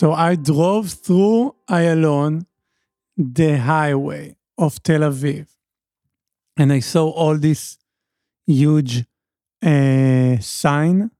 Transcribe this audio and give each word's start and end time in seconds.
So 0.00 0.14
I 0.14 0.34
drove 0.34 0.88
through 0.88 1.56
Ayalon, 1.68 2.46
the 3.18 3.58
highway 3.58 4.34
of 4.56 4.82
Tel 4.82 5.02
Aviv, 5.02 5.46
and 6.56 6.72
I 6.72 6.80
saw 6.80 7.10
all 7.10 7.36
this 7.36 7.76
huge 8.46 9.04
uh, 9.62 10.38
sign. 10.38 11.10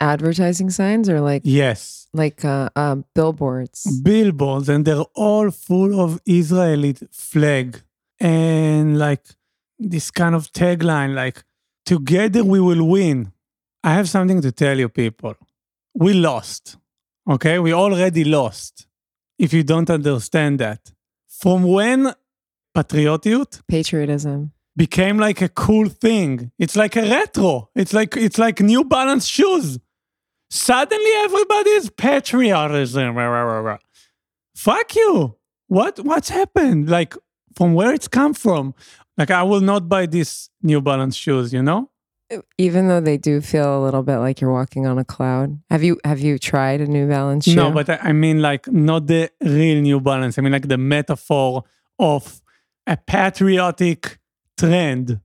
Advertising 0.00 0.70
signs 0.70 1.10
or 1.10 1.20
like 1.20 1.42
Yes, 1.44 2.08
like 2.14 2.42
uh, 2.42 2.70
uh, 2.74 2.96
billboards. 3.14 4.00
billboards, 4.00 4.70
and 4.70 4.86
they're 4.86 5.10
all 5.14 5.50
full 5.50 6.00
of 6.00 6.18
Israeli 6.24 6.94
flag 7.12 7.82
and 8.18 8.98
like 8.98 9.26
this 9.78 10.10
kind 10.10 10.34
of 10.34 10.50
tagline, 10.54 11.12
like 11.14 11.44
"Together 11.84 12.42
we 12.42 12.60
will 12.60 12.88
win." 12.88 13.30
I 13.84 13.92
have 13.92 14.08
something 14.08 14.40
to 14.40 14.50
tell 14.50 14.78
you, 14.78 14.88
people. 14.88 15.34
We 15.92 16.14
lost. 16.14 16.78
Okay, 17.28 17.58
we 17.58 17.72
already 17.72 18.24
lost. 18.24 18.86
If 19.38 19.52
you 19.52 19.62
don't 19.62 19.88
understand 19.90 20.58
that, 20.60 20.92
from 21.28 21.64
when 21.64 22.12
patriotism 22.74 23.62
Patriotism. 23.68 24.52
became 24.76 25.18
like 25.18 25.40
a 25.42 25.48
cool 25.48 25.88
thing. 25.88 26.50
It's 26.58 26.76
like 26.76 26.96
a 26.96 27.02
retro. 27.02 27.70
It's 27.74 27.92
like 27.92 28.16
it's 28.16 28.38
like 28.38 28.60
New 28.60 28.84
Balance 28.84 29.26
shoes. 29.26 29.78
Suddenly 30.50 31.12
everybody 31.24 31.70
is 31.70 31.90
patriotism. 31.90 33.14
Fuck 34.54 34.96
you. 34.96 35.36
What 35.68 35.98
what's 36.00 36.28
happened? 36.28 36.88
Like 36.88 37.14
from 37.54 37.74
where 37.74 37.92
it's 37.92 38.08
come 38.08 38.34
from? 38.34 38.74
Like 39.16 39.30
I 39.30 39.42
will 39.42 39.60
not 39.60 39.88
buy 39.88 40.06
these 40.06 40.50
New 40.62 40.80
Balance 40.80 41.16
shoes, 41.16 41.52
you 41.52 41.62
know? 41.62 41.90
Even 42.58 42.88
though 42.88 43.00
they 43.00 43.16
do 43.16 43.40
feel 43.40 43.78
a 43.78 43.82
little 43.82 44.02
bit 44.02 44.18
like 44.18 44.40
you're 44.40 44.52
walking 44.52 44.86
on 44.86 44.98
a 44.98 45.04
cloud. 45.04 45.58
Have 45.70 45.82
you 45.82 45.98
have 46.04 46.20
you 46.20 46.38
tried 46.38 46.80
a 46.80 46.86
New 46.86 47.08
Balance 47.08 47.44
shoe? 47.44 47.54
No, 47.54 47.70
but 47.70 47.88
I, 47.88 47.96
I 47.96 48.12
mean 48.12 48.40
like 48.40 48.66
not 48.68 49.06
the 49.06 49.30
real 49.42 49.80
New 49.80 50.00
Balance. 50.00 50.38
I 50.38 50.42
mean 50.42 50.52
like 50.52 50.68
the 50.68 50.78
metaphor 50.78 51.64
of 51.98 52.42
a 52.86 52.96
patriotic 52.96 54.18
trend. 54.58 55.20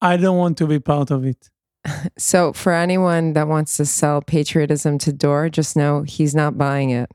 I 0.00 0.16
don't 0.16 0.38
want 0.38 0.58
to 0.58 0.66
be 0.66 0.78
part 0.78 1.10
of 1.10 1.24
it. 1.24 1.50
So 2.18 2.52
for 2.52 2.72
anyone 2.72 3.32
that 3.32 3.48
wants 3.48 3.76
to 3.78 3.86
sell 3.86 4.20
patriotism 4.20 4.98
to 4.98 5.12
Dor, 5.12 5.48
just 5.48 5.76
know 5.76 6.02
he's 6.02 6.34
not 6.34 6.58
buying 6.58 6.90
it. 6.90 7.10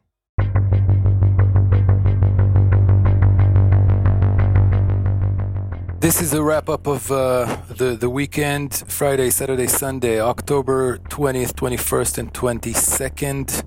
This 6.05 6.21
is 6.21 6.35
a 6.35 6.43
wrap 6.43 6.69
up 6.69 6.85
of 6.85 7.11
uh, 7.11 7.45
the 7.67 7.95
the 7.95 8.11
weekend, 8.11 8.83
Friday, 8.87 9.31
Saturday, 9.31 9.65
Sunday, 9.65 10.21
October 10.21 10.99
twentieth, 11.09 11.55
twenty 11.55 11.77
first, 11.77 12.19
and 12.19 12.31
twenty 12.31 12.73
second. 12.73 13.63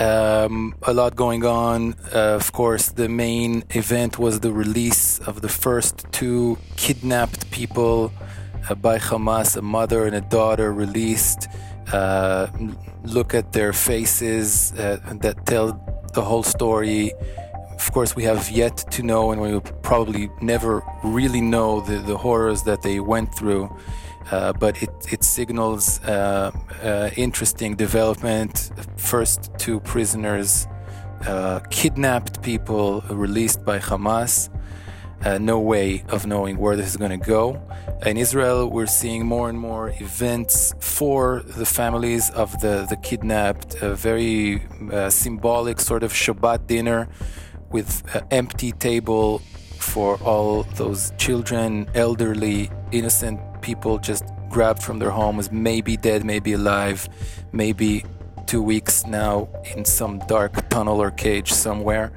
Um, 0.00 0.74
a 0.82 0.92
lot 0.92 1.14
going 1.14 1.44
on. 1.44 1.94
Uh, 2.12 2.34
of 2.42 2.50
course, 2.50 2.88
the 2.88 3.08
main 3.08 3.62
event 3.70 4.18
was 4.18 4.40
the 4.40 4.52
release 4.52 5.20
of 5.28 5.42
the 5.42 5.48
first 5.48 6.04
two 6.10 6.58
kidnapped 6.74 7.48
people 7.52 8.12
uh, 8.68 8.74
by 8.74 8.98
Hamas, 8.98 9.56
a 9.56 9.62
mother 9.62 10.06
and 10.06 10.16
a 10.16 10.22
daughter, 10.22 10.72
released. 10.72 11.46
Uh, 11.92 12.48
look 13.04 13.32
at 13.32 13.52
their 13.52 13.72
faces 13.72 14.72
uh, 14.72 14.98
that 15.20 15.46
tell 15.46 15.78
the 16.14 16.22
whole 16.22 16.42
story. 16.42 17.12
Of 17.84 17.92
course, 17.92 18.16
we 18.16 18.24
have 18.24 18.50
yet 18.50 18.78
to 18.92 19.02
know, 19.02 19.30
and 19.30 19.42
we 19.42 19.52
will 19.52 19.60
probably 19.60 20.30
never 20.40 20.82
really 21.04 21.42
know 21.42 21.82
the, 21.82 21.98
the 21.98 22.16
horrors 22.16 22.62
that 22.62 22.80
they 22.80 22.98
went 22.98 23.34
through. 23.34 23.70
Uh, 24.30 24.54
but 24.54 24.82
it, 24.82 24.88
it 25.12 25.22
signals 25.22 26.00
uh, 26.04 26.50
uh, 26.82 27.10
interesting 27.14 27.76
development. 27.76 28.70
First, 28.96 29.50
two 29.58 29.80
prisoners, 29.80 30.66
uh, 31.26 31.60
kidnapped 31.70 32.42
people 32.42 33.02
released 33.10 33.66
by 33.66 33.78
Hamas. 33.78 34.48
Uh, 35.22 35.36
no 35.36 35.60
way 35.60 36.04
of 36.08 36.26
knowing 36.26 36.56
where 36.56 36.76
this 36.76 36.88
is 36.88 36.96
going 36.96 37.18
to 37.20 37.26
go. 37.26 37.62
In 38.06 38.16
Israel, 38.16 38.70
we're 38.70 38.86
seeing 38.86 39.26
more 39.26 39.50
and 39.50 39.58
more 39.58 39.90
events 40.00 40.74
for 40.80 41.42
the 41.46 41.66
families 41.66 42.30
of 42.30 42.58
the, 42.60 42.86
the 42.88 42.96
kidnapped, 42.96 43.74
a 43.82 43.94
very 43.94 44.62
uh, 44.90 45.10
symbolic 45.10 45.80
sort 45.80 46.02
of 46.02 46.14
Shabbat 46.14 46.66
dinner 46.66 47.08
with 47.74 48.14
an 48.14 48.22
empty 48.30 48.70
table 48.70 49.40
for 49.80 50.16
all 50.22 50.62
those 50.76 51.12
children, 51.18 51.88
elderly, 51.96 52.70
innocent 52.92 53.40
people 53.62 53.98
just 53.98 54.24
grabbed 54.48 54.80
from 54.80 55.00
their 55.00 55.10
homes, 55.10 55.50
maybe 55.50 55.96
dead, 55.96 56.24
maybe 56.24 56.52
alive, 56.52 57.08
maybe 57.52 58.04
two 58.46 58.62
weeks 58.62 59.04
now 59.06 59.48
in 59.74 59.84
some 59.84 60.20
dark 60.28 60.52
tunnel 60.68 61.02
or 61.02 61.10
cage 61.10 61.50
somewhere. 61.52 62.12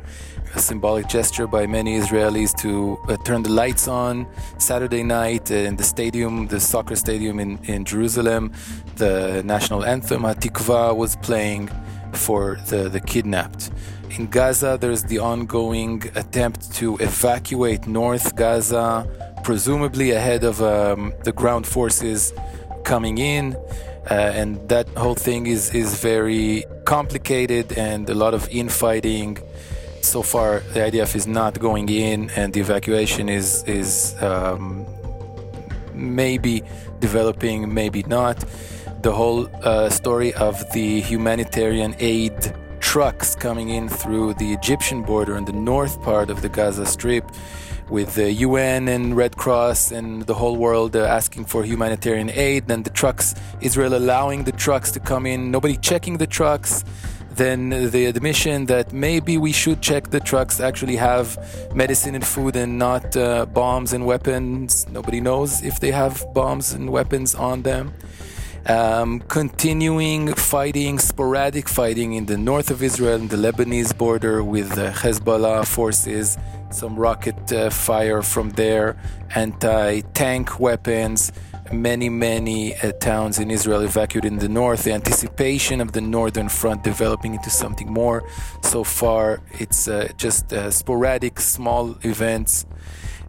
A 0.53 0.59
symbolic 0.59 1.07
gesture 1.07 1.47
by 1.47 1.65
many 1.65 1.99
Israelis 1.99 2.53
to 2.61 2.97
uh, 3.09 3.17
turn 3.25 3.41
the 3.41 3.49
lights 3.49 3.87
on 3.87 4.27
Saturday 4.59 5.03
night 5.03 5.49
in 5.49 5.75
the 5.75 5.83
stadium, 5.83 6.47
the 6.47 6.59
soccer 6.59 6.95
stadium 6.95 7.39
in, 7.39 7.57
in 7.63 7.83
Jerusalem. 7.83 8.53
The 8.97 9.41
national 9.43 9.83
anthem, 9.83 10.21
Hatikva, 10.21 10.95
was 10.95 11.15
playing 11.15 11.69
for 12.13 12.59
the, 12.67 12.89
the 12.89 12.99
kidnapped. 12.99 13.71
In 14.09 14.27
Gaza, 14.27 14.77
there's 14.79 15.03
the 15.03 15.19
ongoing 15.19 16.03
attempt 16.15 16.73
to 16.75 16.95
evacuate 16.97 17.87
North 17.87 18.35
Gaza, 18.35 19.07
presumably 19.43 20.11
ahead 20.11 20.43
of 20.43 20.61
um, 20.61 21.13
the 21.23 21.31
ground 21.31 21.67
forces 21.67 22.33
coming 22.83 23.17
in. 23.17 23.55
Uh, 24.09 24.13
and 24.13 24.69
that 24.69 24.87
whole 24.97 25.15
thing 25.15 25.47
is, 25.47 25.73
is 25.75 25.99
very 25.99 26.63
complicated 26.85 27.77
and 27.77 28.09
a 28.09 28.15
lot 28.15 28.33
of 28.33 28.47
infighting. 28.49 29.37
So 30.01 30.23
far, 30.23 30.61
the 30.73 30.79
IDF 30.79 31.15
is 31.15 31.27
not 31.27 31.59
going 31.59 31.89
in, 31.89 32.29
and 32.31 32.53
the 32.53 32.61
evacuation 32.61 33.27
is 33.27 33.63
is 33.63 34.15
um, 34.21 34.85
maybe 35.93 36.63
developing, 36.99 37.73
maybe 37.73 38.03
not. 38.03 38.37
The 39.01 39.11
whole 39.11 39.49
uh, 39.63 39.89
story 39.89 40.33
of 40.33 40.71
the 40.71 41.01
humanitarian 41.01 41.95
aid 41.99 42.53
trucks 42.87 43.35
coming 43.35 43.67
in 43.67 43.89
through 43.89 44.33
the 44.35 44.53
Egyptian 44.53 45.01
border 45.03 45.35
in 45.35 45.43
the 45.43 45.51
north 45.51 46.01
part 46.01 46.29
of 46.29 46.41
the 46.41 46.47
Gaza 46.47 46.85
Strip 46.85 47.29
with 47.89 48.15
the 48.15 48.31
UN 48.31 48.87
and 48.87 49.17
Red 49.17 49.35
Cross 49.35 49.91
and 49.91 50.21
the 50.21 50.33
whole 50.33 50.55
world 50.55 50.95
uh, 50.95 51.03
asking 51.03 51.43
for 51.45 51.65
humanitarian 51.65 52.29
aid. 52.29 52.69
Then 52.69 52.83
the 52.83 52.89
trucks, 52.89 53.35
Israel 53.59 53.93
allowing 53.93 54.45
the 54.45 54.53
trucks 54.53 54.89
to 54.91 55.01
come 55.01 55.25
in, 55.25 55.51
nobody 55.51 55.75
checking 55.75 56.17
the 56.17 56.27
trucks. 56.27 56.85
Then 57.31 57.91
the 57.91 58.05
admission 58.05 58.67
that 58.67 58.93
maybe 58.93 59.37
we 59.37 59.51
should 59.51 59.81
check 59.81 60.09
the 60.09 60.21
trucks 60.21 60.61
actually 60.61 60.95
have 60.95 61.27
medicine 61.75 62.15
and 62.15 62.25
food 62.25 62.55
and 62.55 62.79
not 62.79 63.17
uh, 63.17 63.47
bombs 63.47 63.91
and 63.91 64.05
weapons. 64.05 64.87
Nobody 64.87 65.19
knows 65.19 65.61
if 65.61 65.81
they 65.81 65.91
have 65.91 66.23
bombs 66.33 66.71
and 66.71 66.89
weapons 66.89 67.35
on 67.35 67.63
them. 67.63 67.93
Um, 68.69 69.21
continuing 69.21 70.33
fighting, 70.33 70.99
sporadic 70.99 71.69
fighting 71.69 72.15
in 72.15 72.25
the 72.25 72.37
north 72.37 72.69
of 72.69 72.83
Israel, 72.83 73.15
in 73.15 73.29
the 73.29 73.37
Lebanese 73.37 73.97
border 73.97 74.43
with 74.43 74.75
the 74.75 74.89
Hezbollah 74.89 75.65
forces, 75.65 76.37
some 76.69 76.97
rocket 76.97 77.49
uh, 77.53 77.69
fire 77.69 78.21
from 78.21 78.49
there, 78.51 78.97
anti 79.33 80.01
tank 80.13 80.59
weapons, 80.59 81.31
many, 81.71 82.09
many 82.09 82.75
uh, 82.75 82.91
towns 82.91 83.39
in 83.39 83.51
Israel 83.51 83.83
evacuated 83.83 84.33
in 84.33 84.39
the 84.39 84.49
north. 84.49 84.83
The 84.83 84.91
anticipation 84.91 85.79
of 85.79 85.93
the 85.93 86.01
northern 86.01 86.49
front 86.49 86.83
developing 86.83 87.35
into 87.35 87.49
something 87.49 87.89
more. 87.89 88.27
So 88.63 88.83
far, 88.83 89.41
it's 89.59 89.87
uh, 89.87 90.09
just 90.17 90.51
uh, 90.51 90.71
sporadic, 90.71 91.39
small 91.39 91.97
events. 92.03 92.65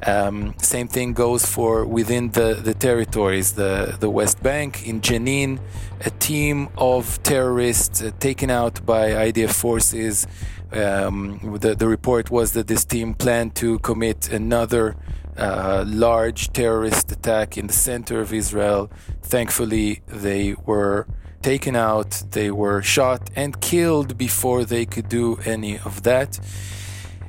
Um, 0.07 0.55
same 0.59 0.89
thing 0.89 1.13
goes 1.13 1.45
for 1.45 1.85
within 1.85 2.31
the, 2.31 2.55
the 2.55 2.75
territories, 2.75 3.53
the, 3.53 3.97
the 3.99 4.09
West 4.09 4.43
Bank. 4.43 4.87
In 4.87 5.01
Jenin, 5.01 5.61
a 6.05 6.11
team 6.11 6.69
of 6.79 7.23
terrorists 7.23 8.03
uh, 8.03 8.13
taken 8.21 8.51
out 8.51 8.85
by 8.87 9.11
IDF 9.11 9.53
forces. 9.53 10.27
Um, 10.73 11.59
the, 11.61 11.75
the 11.75 11.89
report 11.89 12.31
was 12.31 12.53
that 12.53 12.67
this 12.69 12.85
team 12.85 13.15
planned 13.15 13.55
to 13.57 13.79
commit 13.81 14.31
another 14.31 14.97
uh, 15.37 15.85
large 15.87 16.53
terrorist 16.53 17.11
attack 17.13 17.57
in 17.57 17.67
the 17.67 17.73
center 17.73 18.21
of 18.21 18.33
Israel. 18.33 18.91
Thankfully, 19.23 20.03
they 20.07 20.55
were 20.67 21.07
taken 21.43 21.77
out, 21.77 22.23
they 22.33 22.51
were 22.51 22.83
shot 22.83 23.31
and 23.37 23.61
killed 23.61 24.19
before 24.19 24.65
they 24.65 24.85
could 24.85 25.09
do 25.09 25.37
any 25.45 25.79
of 25.79 26.03
that. 26.03 26.39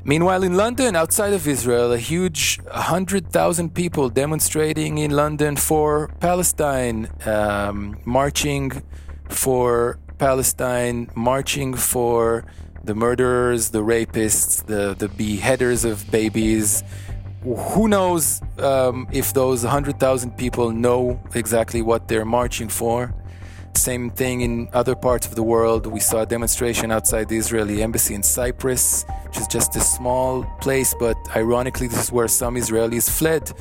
Meanwhile, 0.06 0.44
in 0.44 0.56
London, 0.56 0.96
outside 0.96 1.34
of 1.34 1.48
Israel, 1.48 1.92
a 1.92 1.98
huge 1.98 2.60
100,000 2.72 3.74
people 3.74 4.10
demonstrating 4.10 4.98
in 4.98 5.12
London 5.12 5.56
for 5.58 6.08
Palestine, 6.20 7.10
um, 7.26 7.98
marching 8.06 8.82
for 9.28 10.00
Palestine, 10.18 11.10
marching 11.16 11.74
for 11.74 12.46
the 12.84 12.96
murderers, 12.96 13.72
the 13.72 13.84
rapists, 13.84 14.66
the, 14.66 14.96
the 14.98 15.10
beheaders 15.10 15.84
of 15.84 16.10
babies. 16.10 16.82
Who 17.44 17.88
knows 17.88 18.42
um, 18.58 19.08
if 19.12 19.34
those 19.34 19.64
100,000 19.64 20.38
people 20.38 20.72
know 20.72 21.20
exactly 21.36 21.82
what 21.82 22.08
they're 22.08 22.26
marching 22.26 22.70
for? 22.70 23.14
Same 23.76 24.10
thing 24.10 24.42
in 24.42 24.70
other 24.74 24.96
parts 24.96 25.26
of 25.26 25.36
the 25.36 25.44
world. 25.44 25.86
We 25.86 26.00
saw 26.00 26.22
a 26.22 26.26
demonstration 26.26 26.92
outside 26.92 27.30
the 27.30 27.38
Israeli 27.38 27.82
embassy 27.82 28.14
in 28.14 28.24
Cyprus, 28.24 29.06
which 29.26 29.38
is 29.38 29.48
just 29.48 29.76
a 29.76 29.80
small 29.80 30.44
place, 30.62 30.94
but 31.00 31.18
ironically, 31.36 31.88
this 31.88 32.04
is 32.04 32.12
where 32.12 32.28
some 32.28 32.56
Israelis 32.56 33.10
fled 33.10 33.52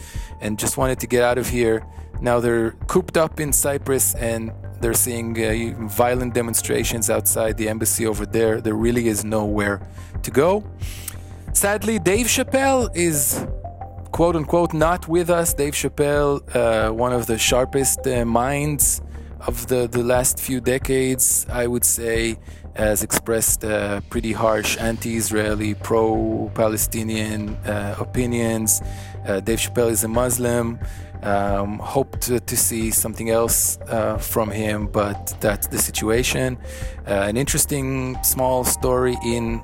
and 0.41 0.59
just 0.59 0.77
wanted 0.77 0.99
to 1.01 1.07
get 1.07 1.23
out 1.23 1.39
of 1.39 1.49
here. 1.49 1.87
Now 2.21 2.41
they're 2.41 2.73
cooped 2.89 3.17
up 3.17 3.39
in 3.39 3.53
Cyprus 3.53 4.15
and 4.17 4.53
they're 4.81 4.95
seeing 4.95 5.39
uh, 5.39 5.87
violent 5.89 6.35
demonstrations 6.35 7.11
outside 7.11 7.57
the 7.57 7.69
embassy 7.69 8.07
over 8.07 8.27
there. 8.27 8.61
There 8.61 8.75
really 8.75 9.09
is 9.09 9.25
nowhere 9.25 9.81
to 10.23 10.31
go. 10.31 10.65
Sadly, 11.53 11.99
Dave 11.99 12.27
Chappelle 12.27 12.91
is 12.95 13.47
quote 14.13 14.37
unquote 14.37 14.75
not 14.75 15.07
with 15.09 15.31
us. 15.31 15.55
Dave 15.55 15.75
Chappelle, 15.75 16.43
uh, 16.55 16.93
one 16.93 17.13
of 17.13 17.27
the 17.27 17.39
sharpest 17.39 18.07
uh, 18.07 18.25
minds 18.25 19.01
of 19.47 19.67
the, 19.69 19.87
the 19.87 20.03
last 20.03 20.41
few 20.41 20.61
decades, 20.61 21.47
I 21.51 21.67
would 21.67 21.85
say, 21.85 22.39
has 22.75 23.03
expressed 23.03 23.65
uh, 23.65 24.01
pretty 24.09 24.33
harsh 24.33 24.79
anti 24.79 25.17
Israeli, 25.17 25.75
pro 25.75 26.51
Palestinian 26.55 27.57
uh, 27.67 27.97
opinions. 27.99 28.81
Uh, 29.27 29.41
Dave 29.41 29.59
Chappelle 29.59 29.91
is 29.91 30.05
a 30.05 30.09
Muslim. 30.09 30.79
Um, 31.23 31.81
hoped 31.81 32.21
to, 32.23 32.39
to, 32.39 32.57
see 32.57 32.93
something 32.93 33.29
else 33.29 33.77
uh, 33.89 34.19
from 34.19 34.53
him, 34.53 34.87
but 34.87 35.35
that's 35.41 35.67
the 35.67 35.79
situation. 35.79 36.57
Uh, 37.09 37.27
an 37.27 37.37
interesting 37.37 38.17
small 38.23 38.63
story 38.63 39.17
in 39.25 39.61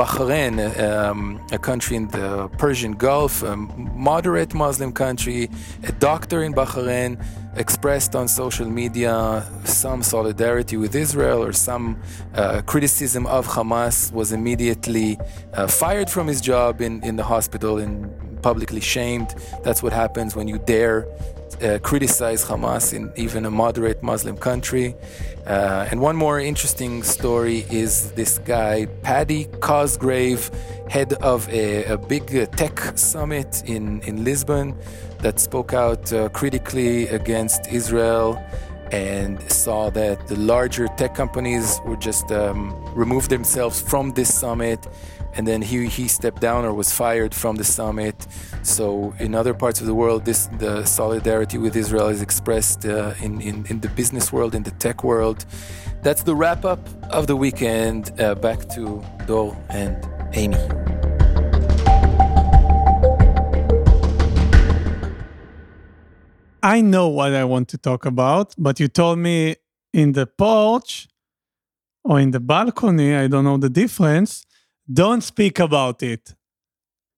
Bahrain, 0.00 0.54
um, 0.80 1.38
a 1.52 1.58
country 1.58 1.94
in 1.94 2.08
the 2.08 2.48
Persian 2.56 2.92
Gulf, 2.92 3.42
a 3.42 3.54
moderate 3.54 4.54
Muslim 4.54 4.92
country, 4.92 5.50
a 5.82 5.92
doctor 5.92 6.42
in 6.42 6.54
Bahrain 6.54 7.22
expressed 7.54 8.16
on 8.16 8.26
social 8.26 8.66
media 8.66 9.46
some 9.64 10.02
solidarity 10.02 10.78
with 10.78 10.94
Israel 10.94 11.44
or 11.44 11.52
some 11.52 12.00
uh, 12.34 12.62
criticism 12.62 13.26
of 13.26 13.46
Hamas, 13.46 14.10
was 14.10 14.32
immediately 14.32 15.18
uh, 15.52 15.66
fired 15.66 16.08
from 16.08 16.26
his 16.28 16.40
job 16.40 16.80
in, 16.80 17.04
in 17.04 17.16
the 17.16 17.24
hospital 17.24 17.76
and 17.76 18.40
publicly 18.40 18.80
shamed. 18.80 19.34
That's 19.64 19.82
what 19.82 19.92
happens 19.92 20.34
when 20.34 20.48
you 20.48 20.56
dare 20.60 21.06
uh, 21.62 21.78
criticize 21.78 22.44
Hamas 22.44 22.92
in 22.92 23.12
even 23.16 23.44
a 23.44 23.50
moderate 23.50 24.02
Muslim 24.02 24.36
country. 24.36 24.94
Uh, 25.46 25.88
and 25.90 26.00
one 26.00 26.16
more 26.16 26.40
interesting 26.40 27.02
story 27.02 27.66
is 27.70 28.12
this 28.12 28.38
guy, 28.38 28.86
Paddy 29.02 29.46
Cosgrave, 29.60 30.50
head 30.88 31.12
of 31.14 31.48
a, 31.48 31.84
a 31.84 31.98
big 31.98 32.26
tech 32.56 32.80
summit 32.96 33.62
in, 33.66 34.00
in 34.02 34.24
Lisbon, 34.24 34.76
that 35.22 35.38
spoke 35.38 35.72
out 35.72 36.12
uh, 36.12 36.28
critically 36.30 37.08
against 37.08 37.66
Israel 37.68 38.42
and 38.92 39.40
saw 39.50 39.90
that 39.90 40.26
the 40.26 40.36
larger 40.36 40.88
tech 40.96 41.14
companies 41.14 41.80
would 41.86 42.00
just 42.00 42.30
um, 42.32 42.74
remove 42.94 43.28
themselves 43.28 43.80
from 43.80 44.12
this 44.12 44.32
summit 44.32 44.86
and 45.34 45.46
then 45.46 45.62
he, 45.62 45.86
he 45.86 46.08
stepped 46.08 46.40
down 46.40 46.64
or 46.64 46.74
was 46.74 46.92
fired 46.92 47.34
from 47.34 47.56
the 47.56 47.64
summit. 47.64 48.26
So 48.62 49.14
in 49.18 49.34
other 49.34 49.54
parts 49.54 49.80
of 49.80 49.86
the 49.86 49.94
world, 49.94 50.24
this 50.24 50.46
the 50.58 50.84
solidarity 50.84 51.58
with 51.58 51.76
Israel 51.76 52.08
is 52.08 52.22
expressed 52.22 52.84
uh, 52.84 53.14
in, 53.20 53.40
in, 53.40 53.66
in 53.66 53.80
the 53.80 53.88
business 53.88 54.32
world, 54.32 54.54
in 54.54 54.62
the 54.62 54.72
tech 54.72 55.04
world. 55.04 55.44
That's 56.02 56.22
the 56.22 56.34
wrap 56.34 56.64
up 56.64 56.80
of 57.10 57.26
the 57.26 57.36
weekend. 57.36 58.18
Uh, 58.20 58.34
back 58.34 58.68
to 58.70 59.02
Dor 59.26 59.56
and 59.68 59.96
Amy. 60.32 60.56
I 66.62 66.82
know 66.82 67.08
what 67.08 67.32
I 67.32 67.44
want 67.44 67.68
to 67.68 67.78
talk 67.78 68.04
about, 68.04 68.54
but 68.58 68.78
you 68.80 68.88
told 68.88 69.18
me 69.18 69.56
in 69.94 70.12
the 70.12 70.26
porch 70.26 71.08
or 72.04 72.20
in 72.20 72.32
the 72.32 72.40
balcony, 72.40 73.14
I 73.14 73.28
don't 73.28 73.44
know 73.44 73.56
the 73.56 73.70
difference 73.70 74.44
don't 74.92 75.22
speak 75.22 75.58
about 75.58 76.02
it. 76.02 76.34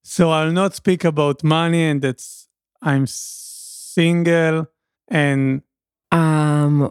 So 0.02 0.30
I'll 0.30 0.52
not 0.52 0.74
speak 0.74 1.04
about 1.04 1.44
money 1.44 1.84
and 1.84 2.02
that's 2.02 2.48
I'm 2.80 3.06
single 3.06 4.66
and 5.08 5.62
um 6.10 6.90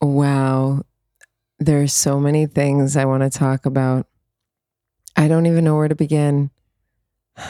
wow. 0.00 0.82
There's 1.60 1.92
so 1.92 2.20
many 2.20 2.46
things 2.46 2.96
I 2.96 3.04
want 3.04 3.24
to 3.24 3.36
talk 3.36 3.66
about. 3.66 4.06
I 5.16 5.26
don't 5.26 5.46
even 5.46 5.64
know 5.64 5.76
where 5.76 5.88
to 5.88 5.96
begin. 5.96 6.50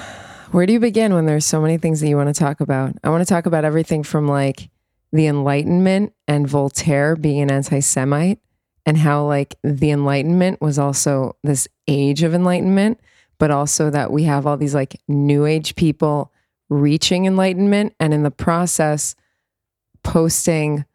Where 0.51 0.65
do 0.65 0.73
you 0.73 0.81
begin 0.81 1.13
when 1.13 1.27
there's 1.27 1.45
so 1.45 1.61
many 1.61 1.77
things 1.77 2.01
that 2.01 2.09
you 2.09 2.17
want 2.17 2.35
to 2.35 2.39
talk 2.39 2.61
about? 2.61 2.95
I 3.05 3.11
want 3.11 3.21
to 3.21 3.27
talk 3.27 3.45
about 3.45 3.67
everything 3.67 4.03
from 4.03 4.27
like 4.27 4.71
the 5.13 5.27
Enlightenment 5.27 6.15
and 6.27 6.49
Voltaire 6.49 7.17
being 7.17 7.43
an 7.43 7.51
anti 7.51 7.81
Semite 7.81 8.41
and 8.89 8.97
how 8.97 9.23
like 9.23 9.55
the 9.63 9.91
enlightenment 9.91 10.63
was 10.63 10.79
also 10.79 11.37
this 11.45 11.69
age 11.87 12.23
of 12.23 12.33
enlightenment 12.33 12.99
but 13.37 13.51
also 13.51 13.91
that 13.91 14.11
we 14.11 14.25
have 14.25 14.47
all 14.47 14.57
these 14.57 14.75
like 14.75 14.99
new 15.07 15.45
age 15.45 15.77
people 15.77 16.33
reaching 16.71 17.27
enlightenment 17.27 17.95
and 18.01 18.15
in 18.15 18.23
the 18.23 18.31
process 18.31 19.15
posting 20.03 20.87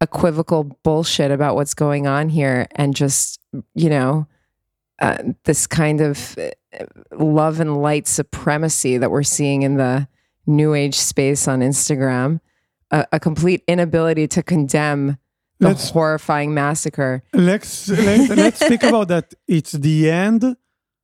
equivocal 0.00 0.64
bullshit 0.82 1.30
about 1.30 1.54
what's 1.54 1.74
going 1.74 2.08
on 2.08 2.28
here 2.28 2.66
and 2.72 2.96
just 2.96 3.38
you 3.76 3.88
know 3.88 4.26
uh, 5.00 5.18
this 5.44 5.68
kind 5.68 6.00
of 6.00 6.36
uh, 6.38 6.84
love 7.12 7.60
and 7.60 7.80
light 7.80 8.08
supremacy 8.08 8.98
that 8.98 9.12
we're 9.12 9.22
seeing 9.22 9.62
in 9.62 9.76
the 9.76 10.08
new 10.44 10.74
age 10.74 10.96
space 10.96 11.46
on 11.46 11.60
Instagram, 11.60 12.40
a, 12.90 13.06
a 13.12 13.20
complete 13.20 13.62
inability 13.68 14.26
to 14.26 14.42
condemn 14.42 15.18
the 15.58 15.68
let's, 15.68 15.90
horrifying 15.90 16.54
massacre. 16.54 17.22
Let's 17.32 17.88
let's, 17.88 18.28
let's 18.36 18.64
speak 18.64 18.82
about 18.82 19.08
that. 19.08 19.34
It's 19.46 19.72
the 19.72 20.10
end 20.10 20.56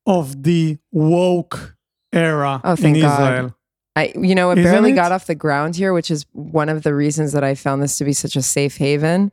of 0.06 0.43
the 0.43 0.79
woke 0.93 1.77
era 2.12 2.61
oh, 2.62 2.77
in 2.77 3.01
God. 3.01 3.23
Israel. 3.23 3.56
I, 3.97 4.12
you 4.17 4.35
know, 4.35 4.51
it 4.51 4.59
Isn't 4.59 4.73
barely 4.73 4.93
it? 4.93 4.97
got 4.97 5.12
off 5.12 5.27
the 5.27 5.37
ground 5.37 5.77
here, 5.77 5.93
which 5.93 6.11
is 6.11 6.27
one 6.33 6.69
of 6.69 6.83
the 6.83 6.95
reasons 6.95 7.33
that 7.33 7.45
I 7.45 7.55
found 7.55 7.81
this 7.81 7.97
to 7.99 8.05
be 8.05 8.12
such 8.12 8.35
a 8.35 8.43
safe 8.43 8.77
haven. 8.77 9.31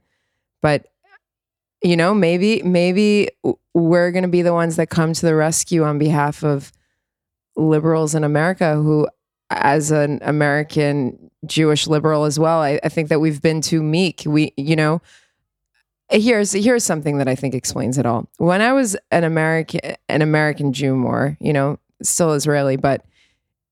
But 0.61 0.85
you 1.83 1.97
know, 1.97 2.13
maybe 2.13 2.61
maybe 2.61 3.29
we're 3.73 4.11
going 4.11 4.23
to 4.23 4.29
be 4.29 4.43
the 4.43 4.53
ones 4.53 4.75
that 4.75 4.89
come 4.89 5.13
to 5.13 5.25
the 5.25 5.35
rescue 5.35 5.83
on 5.83 5.97
behalf 5.97 6.43
of 6.43 6.71
liberals 7.55 8.15
in 8.15 8.23
America 8.23 8.75
who 8.75 9.07
as 9.49 9.91
an 9.91 10.19
American 10.21 11.20
Jewish 11.45 11.87
liberal 11.87 12.25
as 12.25 12.37
well, 12.39 12.61
I, 12.61 12.79
I 12.83 12.89
think 12.89 13.09
that 13.09 13.19
we've 13.19 13.41
been 13.41 13.61
too 13.61 13.81
meek. 13.81 14.23
We, 14.25 14.53
you 14.57 14.75
know, 14.75 15.01
here's 16.09 16.51
here's 16.51 16.83
something 16.83 17.17
that 17.17 17.27
I 17.27 17.35
think 17.35 17.55
explains 17.55 17.97
it 17.97 18.05
all. 18.05 18.29
When 18.37 18.61
I 18.61 18.73
was 18.73 18.95
an 19.11 19.23
American 19.23 19.95
an 20.09 20.21
American 20.21 20.73
Jew 20.73 20.95
more, 20.95 21.37
you 21.39 21.53
know, 21.53 21.79
still 22.03 22.33
Israeli, 22.33 22.75
but 22.77 23.05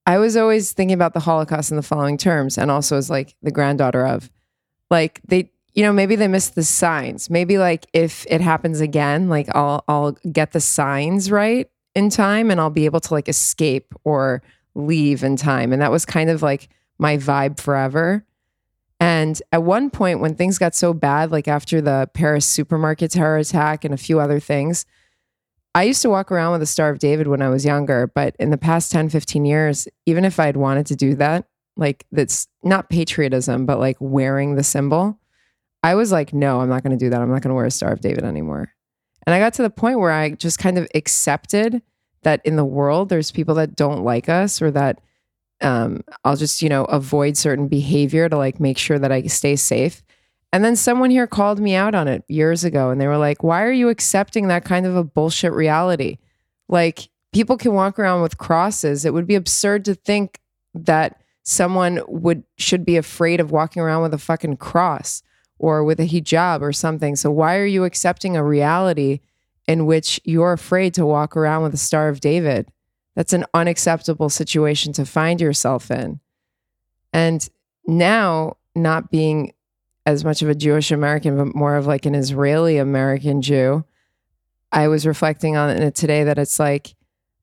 I 0.05 0.17
was 0.17 0.35
always 0.35 0.71
thinking 0.71 0.95
about 0.95 1.13
the 1.13 1.19
Holocaust 1.19 1.69
in 1.69 1.77
the 1.77 1.83
following 1.83 2.17
terms, 2.17 2.57
and 2.57 2.71
also 2.71 2.97
as 2.97 3.09
like 3.09 3.35
the 3.43 3.51
granddaughter 3.51 4.07
of, 4.07 4.31
like 4.89 5.21
they, 5.27 5.51
you 5.73 5.83
know, 5.83 5.93
maybe 5.93 6.15
they 6.15 6.27
missed 6.27 6.55
the 6.55 6.63
signs. 6.63 7.29
Maybe 7.29 7.57
like 7.59 7.85
if 7.93 8.25
it 8.29 8.41
happens 8.41 8.81
again, 8.81 9.29
like 9.29 9.53
I'll 9.55 9.83
I'll 9.87 10.13
get 10.31 10.51
the 10.51 10.61
signs 10.61 11.29
right 11.29 11.69
in 11.93 12.09
time, 12.09 12.49
and 12.49 12.59
I'll 12.59 12.71
be 12.71 12.85
able 12.85 13.01
to 13.01 13.13
like 13.13 13.29
escape 13.29 13.93
or 14.03 14.41
leave 14.73 15.23
in 15.23 15.35
time. 15.35 15.71
And 15.73 15.81
that 15.81 15.91
was 15.91 16.05
kind 16.05 16.29
of 16.29 16.41
like 16.41 16.69
my 16.99 17.17
vibe 17.17 17.59
forever. 17.59 18.25
And 18.99 19.41
at 19.51 19.63
one 19.63 19.89
point, 19.89 20.19
when 20.19 20.35
things 20.35 20.57
got 20.57 20.75
so 20.75 20.93
bad, 20.93 21.31
like 21.31 21.47
after 21.47 21.79
the 21.79 22.09
Paris 22.13 22.45
supermarket 22.45 23.11
terror 23.11 23.37
attack 23.37 23.85
and 23.85 23.93
a 23.93 23.97
few 23.97 24.19
other 24.19 24.39
things, 24.39 24.85
I 25.73 25.83
used 25.83 26.01
to 26.01 26.09
walk 26.09 26.31
around 26.31 26.51
with 26.53 26.61
a 26.61 26.67
Star 26.67 26.89
of 26.89 26.99
David 26.99 27.27
when 27.27 27.41
I 27.41 27.49
was 27.49 27.63
younger. 27.63 28.07
But 28.07 28.35
in 28.39 28.49
the 28.49 28.57
past 28.57 28.91
10, 28.91 29.09
15 29.09 29.45
years, 29.45 29.87
even 30.05 30.25
if 30.25 30.39
I'd 30.39 30.57
wanted 30.57 30.85
to 30.87 30.95
do 30.95 31.15
that, 31.15 31.45
like 31.77 32.05
that's 32.11 32.47
not 32.63 32.89
patriotism, 32.89 33.65
but 33.65 33.79
like 33.79 33.95
wearing 34.01 34.55
the 34.55 34.63
symbol, 34.63 35.17
I 35.81 35.95
was 35.95 36.11
like, 36.11 36.33
no, 36.33 36.59
I'm 36.59 36.67
not 36.67 36.83
going 36.83 36.97
to 36.97 37.03
do 37.03 37.09
that. 37.09 37.21
I'm 37.21 37.29
not 37.29 37.41
going 37.41 37.49
to 37.49 37.55
wear 37.55 37.65
a 37.65 37.71
Star 37.71 37.93
of 37.93 38.01
David 38.01 38.25
anymore. 38.25 38.73
And 39.25 39.33
I 39.33 39.39
got 39.39 39.53
to 39.53 39.61
the 39.61 39.69
point 39.69 39.99
where 39.99 40.11
I 40.11 40.31
just 40.31 40.59
kind 40.59 40.77
of 40.77 40.87
accepted 40.93 41.81
that 42.23 42.41
in 42.43 42.57
the 42.57 42.65
world 42.65 43.07
there's 43.07 43.31
people 43.31 43.55
that 43.55 43.75
don't 43.75 44.03
like 44.03 44.27
us 44.27 44.61
or 44.61 44.71
that 44.71 44.99
um, 45.61 46.03
I'll 46.23 46.35
just, 46.35 46.61
you 46.61 46.69
know, 46.69 46.85
avoid 46.85 47.37
certain 47.37 47.67
behavior 47.67 48.29
to 48.29 48.37
like 48.37 48.59
make 48.59 48.77
sure 48.77 48.99
that 48.99 49.11
I 49.11 49.23
stay 49.23 49.55
safe. 49.55 50.01
And 50.51 50.63
then 50.63 50.75
someone 50.75 51.11
here 51.11 51.27
called 51.27 51.59
me 51.59 51.75
out 51.75 51.93
on 51.93 52.07
it 52.07 52.23
years 52.27 52.63
ago 52.63 52.89
and 52.89 52.99
they 52.99 53.07
were 53.07 53.17
like, 53.17 53.43
why 53.43 53.63
are 53.63 53.71
you 53.71 53.89
accepting 53.89 54.47
that 54.47 54.65
kind 54.65 54.85
of 54.85 54.95
a 54.95 55.03
bullshit 55.03 55.53
reality? 55.53 56.17
Like, 56.67 57.09
people 57.31 57.57
can 57.57 57.73
walk 57.73 57.99
around 57.99 58.21
with 58.21 58.37
crosses. 58.37 59.05
It 59.05 59.13
would 59.13 59.27
be 59.27 59.35
absurd 59.35 59.85
to 59.85 59.95
think 59.95 60.39
that 60.73 61.21
someone 61.43 62.01
would 62.07 62.43
should 62.57 62.85
be 62.85 62.97
afraid 62.97 63.39
of 63.39 63.51
walking 63.51 63.81
around 63.81 64.01
with 64.01 64.13
a 64.13 64.19
fucking 64.19 64.57
cross 64.57 65.21
or 65.59 65.83
with 65.83 65.99
a 65.99 66.07
hijab 66.07 66.61
or 66.61 66.73
something. 66.73 67.15
So 67.15 67.29
why 67.29 67.57
are 67.57 67.65
you 67.65 67.83
accepting 67.83 68.35
a 68.35 68.43
reality 68.43 69.19
in 69.69 69.85
which 69.85 70.19
you're 70.23 70.51
afraid 70.51 70.95
to 70.95 71.05
walk 71.05 71.37
around 71.37 71.61
with 71.61 71.75
a 71.75 71.77
Star 71.77 72.09
of 72.09 72.19
David. 72.19 72.67
That's 73.19 73.33
an 73.33 73.43
unacceptable 73.53 74.29
situation 74.29 74.93
to 74.93 75.05
find 75.05 75.41
yourself 75.41 75.91
in. 75.91 76.21
And 77.11 77.45
now, 77.85 78.55
not 78.73 79.11
being 79.11 79.51
as 80.05 80.23
much 80.23 80.41
of 80.41 80.47
a 80.47 80.55
Jewish 80.55 80.89
American, 80.89 81.35
but 81.35 81.53
more 81.53 81.75
of 81.75 81.85
like 81.85 82.05
an 82.05 82.15
Israeli 82.15 82.77
American 82.77 83.41
Jew, 83.41 83.83
I 84.71 84.87
was 84.87 85.05
reflecting 85.05 85.57
on 85.57 85.69
it 85.69 85.95
today 85.95 86.23
that 86.23 86.37
it's 86.37 86.59
like 86.59 86.95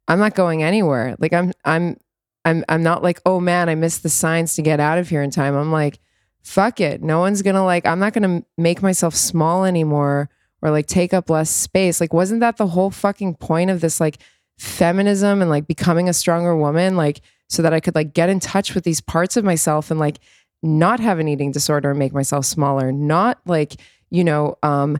I'm 0.08 0.18
not 0.18 0.34
going 0.34 0.62
anywhere. 0.62 1.14
Like 1.18 1.34
I'm 1.34 1.52
I'm 1.66 1.98
I'm 2.46 2.64
I'm 2.70 2.82
not 2.82 3.02
like, 3.02 3.20
oh 3.26 3.38
man, 3.38 3.68
I 3.68 3.74
missed 3.74 4.02
the 4.02 4.08
signs 4.08 4.54
to 4.54 4.62
get 4.62 4.80
out 4.80 4.96
of 4.96 5.10
here 5.10 5.20
in 5.20 5.30
time. 5.30 5.54
I'm 5.54 5.72
like, 5.72 5.98
fuck 6.42 6.80
it. 6.80 7.02
No 7.02 7.18
one's 7.18 7.42
gonna 7.42 7.66
like, 7.66 7.84
I'm 7.84 7.98
not 7.98 8.14
gonna 8.14 8.44
make 8.56 8.80
myself 8.80 9.14
small 9.14 9.66
anymore 9.66 10.30
or 10.62 10.70
like 10.70 10.86
take 10.86 11.12
up 11.12 11.28
less 11.28 11.50
space. 11.50 12.00
Like, 12.00 12.14
wasn't 12.14 12.40
that 12.40 12.56
the 12.56 12.68
whole 12.68 12.90
fucking 12.90 13.34
point 13.34 13.68
of 13.68 13.82
this 13.82 14.00
like 14.00 14.16
feminism 14.58 15.40
and 15.40 15.50
like 15.50 15.66
becoming 15.66 16.08
a 16.08 16.12
stronger 16.12 16.56
woman? 16.56 16.96
Like, 16.96 17.20
so 17.48 17.62
that 17.62 17.72
I 17.72 17.80
could 17.80 17.94
like 17.94 18.12
get 18.14 18.28
in 18.28 18.40
touch 18.40 18.74
with 18.74 18.84
these 18.84 19.00
parts 19.00 19.36
of 19.36 19.44
myself 19.44 19.90
and 19.90 20.00
like 20.00 20.18
not 20.62 21.00
have 21.00 21.18
an 21.18 21.28
eating 21.28 21.52
disorder 21.52 21.90
and 21.90 21.98
make 21.98 22.12
myself 22.12 22.44
smaller, 22.44 22.90
not 22.92 23.40
like, 23.46 23.76
you 24.10 24.24
know, 24.24 24.58
um, 24.62 24.98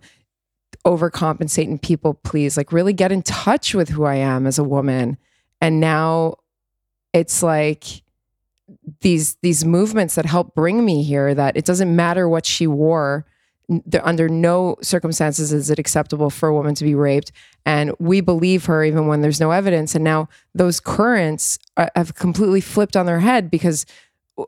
overcompensate 0.87 1.67
and 1.67 1.83
people 1.83 2.15
please, 2.15 2.57
like 2.57 2.73
really 2.73 2.93
get 2.93 3.11
in 3.11 3.23
touch 3.23 3.75
with 3.75 3.89
who 3.89 4.05
I 4.05 4.17
am 4.17 4.47
as 4.47 4.59
a 4.59 4.65
woman. 4.65 5.19
And 5.61 5.81
now 5.81 6.37
it's 7.13 7.43
like 7.43 7.85
these 9.01 9.37
these 9.43 9.65
movements 9.65 10.17
that 10.17 10.27
help 10.27 10.55
bring 10.55 10.85
me 10.85 11.03
here 11.03 11.35
that 11.35 11.57
it 11.57 11.65
doesn't 11.65 11.95
matter 11.95 12.29
what 12.29 12.47
she 12.47 12.67
wore 12.67 13.25
under 14.03 14.29
no 14.29 14.77
circumstances 14.81 15.53
is 15.53 15.71
it 15.71 15.79
acceptable 15.79 16.31
for 16.31 16.49
a 16.49 16.55
woman 16.55 16.75
to 16.77 16.85
be 16.85 16.95
raped. 16.95 17.33
And 17.65 17.93
we 17.99 18.21
believe 18.21 18.67
her 18.67 18.85
even 18.85 19.07
when 19.07 19.23
there's 19.23 19.41
no 19.41 19.51
evidence. 19.51 19.95
And 19.95 20.05
now 20.05 20.29
those 20.55 20.79
currents 20.79 21.59
uh, 21.77 21.89
have 21.97 22.15
completely 22.15 22.61
flipped 22.61 22.97
on 22.97 23.07
their 23.07 23.21
head 23.21 23.51
because 23.51 23.85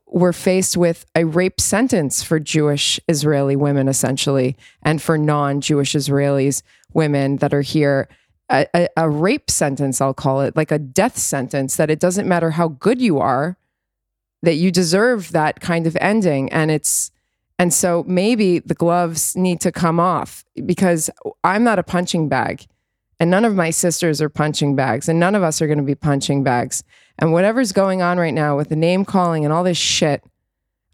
we're 0.07 0.33
faced 0.33 0.77
with 0.77 1.07
a 1.17 1.25
rape 1.25 1.61
sentence 1.61 2.23
for 2.23 2.39
Jewish 2.39 3.01
Israeli 3.09 3.57
women 3.57 3.89
essentially 3.89 4.57
and 4.83 5.01
for 5.03 5.19
non-Jewish 5.19 5.95
Israelis 5.95 6.63
women 6.93 7.37
that 7.37 7.55
are 7.55 7.63
here. 7.63 8.09
A, 8.51 8.67
a, 8.75 8.89
a 8.97 9.11
rape 9.11 9.51
sentence 9.51 10.01
I'll 10.01 10.15
call 10.15 10.41
it 10.43 10.57
like 10.57 10.71
a 10.71 10.79
death 10.79 11.19
sentence 11.19 11.77
that 11.77 11.91
it 11.91 12.01
doesn't 12.01 12.29
matter 12.29 12.53
how 12.53 12.69
good 12.69 13.01
you 13.01 13.19
are 13.19 13.59
that 14.43 14.55
you 14.55 14.71
deserve 14.71 15.33
that 15.33 15.61
kind 15.61 15.87
of 15.87 15.97
ending. 16.01 16.51
And 16.53 16.71
it's 16.71 17.11
and 17.59 17.75
so 17.75 18.05
maybe 18.07 18.61
the 18.61 18.75
gloves 18.75 19.35
need 19.37 19.61
to 19.63 19.73
come 19.73 19.99
off 19.99 20.45
because 20.65 21.11
I'm 21.43 21.65
not 21.65 21.79
a 21.79 21.83
punching 21.83 22.29
bag. 22.29 22.67
And 23.21 23.31
none 23.31 23.45
of 23.45 23.57
my 23.57 23.71
sisters 23.71 24.23
are 24.23 24.29
punching 24.29 24.77
bags. 24.77 25.09
And 25.09 25.19
none 25.19 25.35
of 25.35 25.43
us 25.43 25.61
are 25.61 25.67
going 25.67 25.79
to 25.79 25.85
be 25.85 25.97
punching 25.97 26.45
bags. 26.45 26.85
And 27.19 27.33
whatever's 27.33 27.73
going 27.73 28.01
on 28.01 28.19
right 28.19 28.35
now 28.35 28.57
with 28.57 28.69
the 28.69 28.77
name 28.77 29.05
calling 29.05 29.45
and 29.45 29.53
all 29.53 29.65
this 29.65 29.77
shit, 29.77 30.23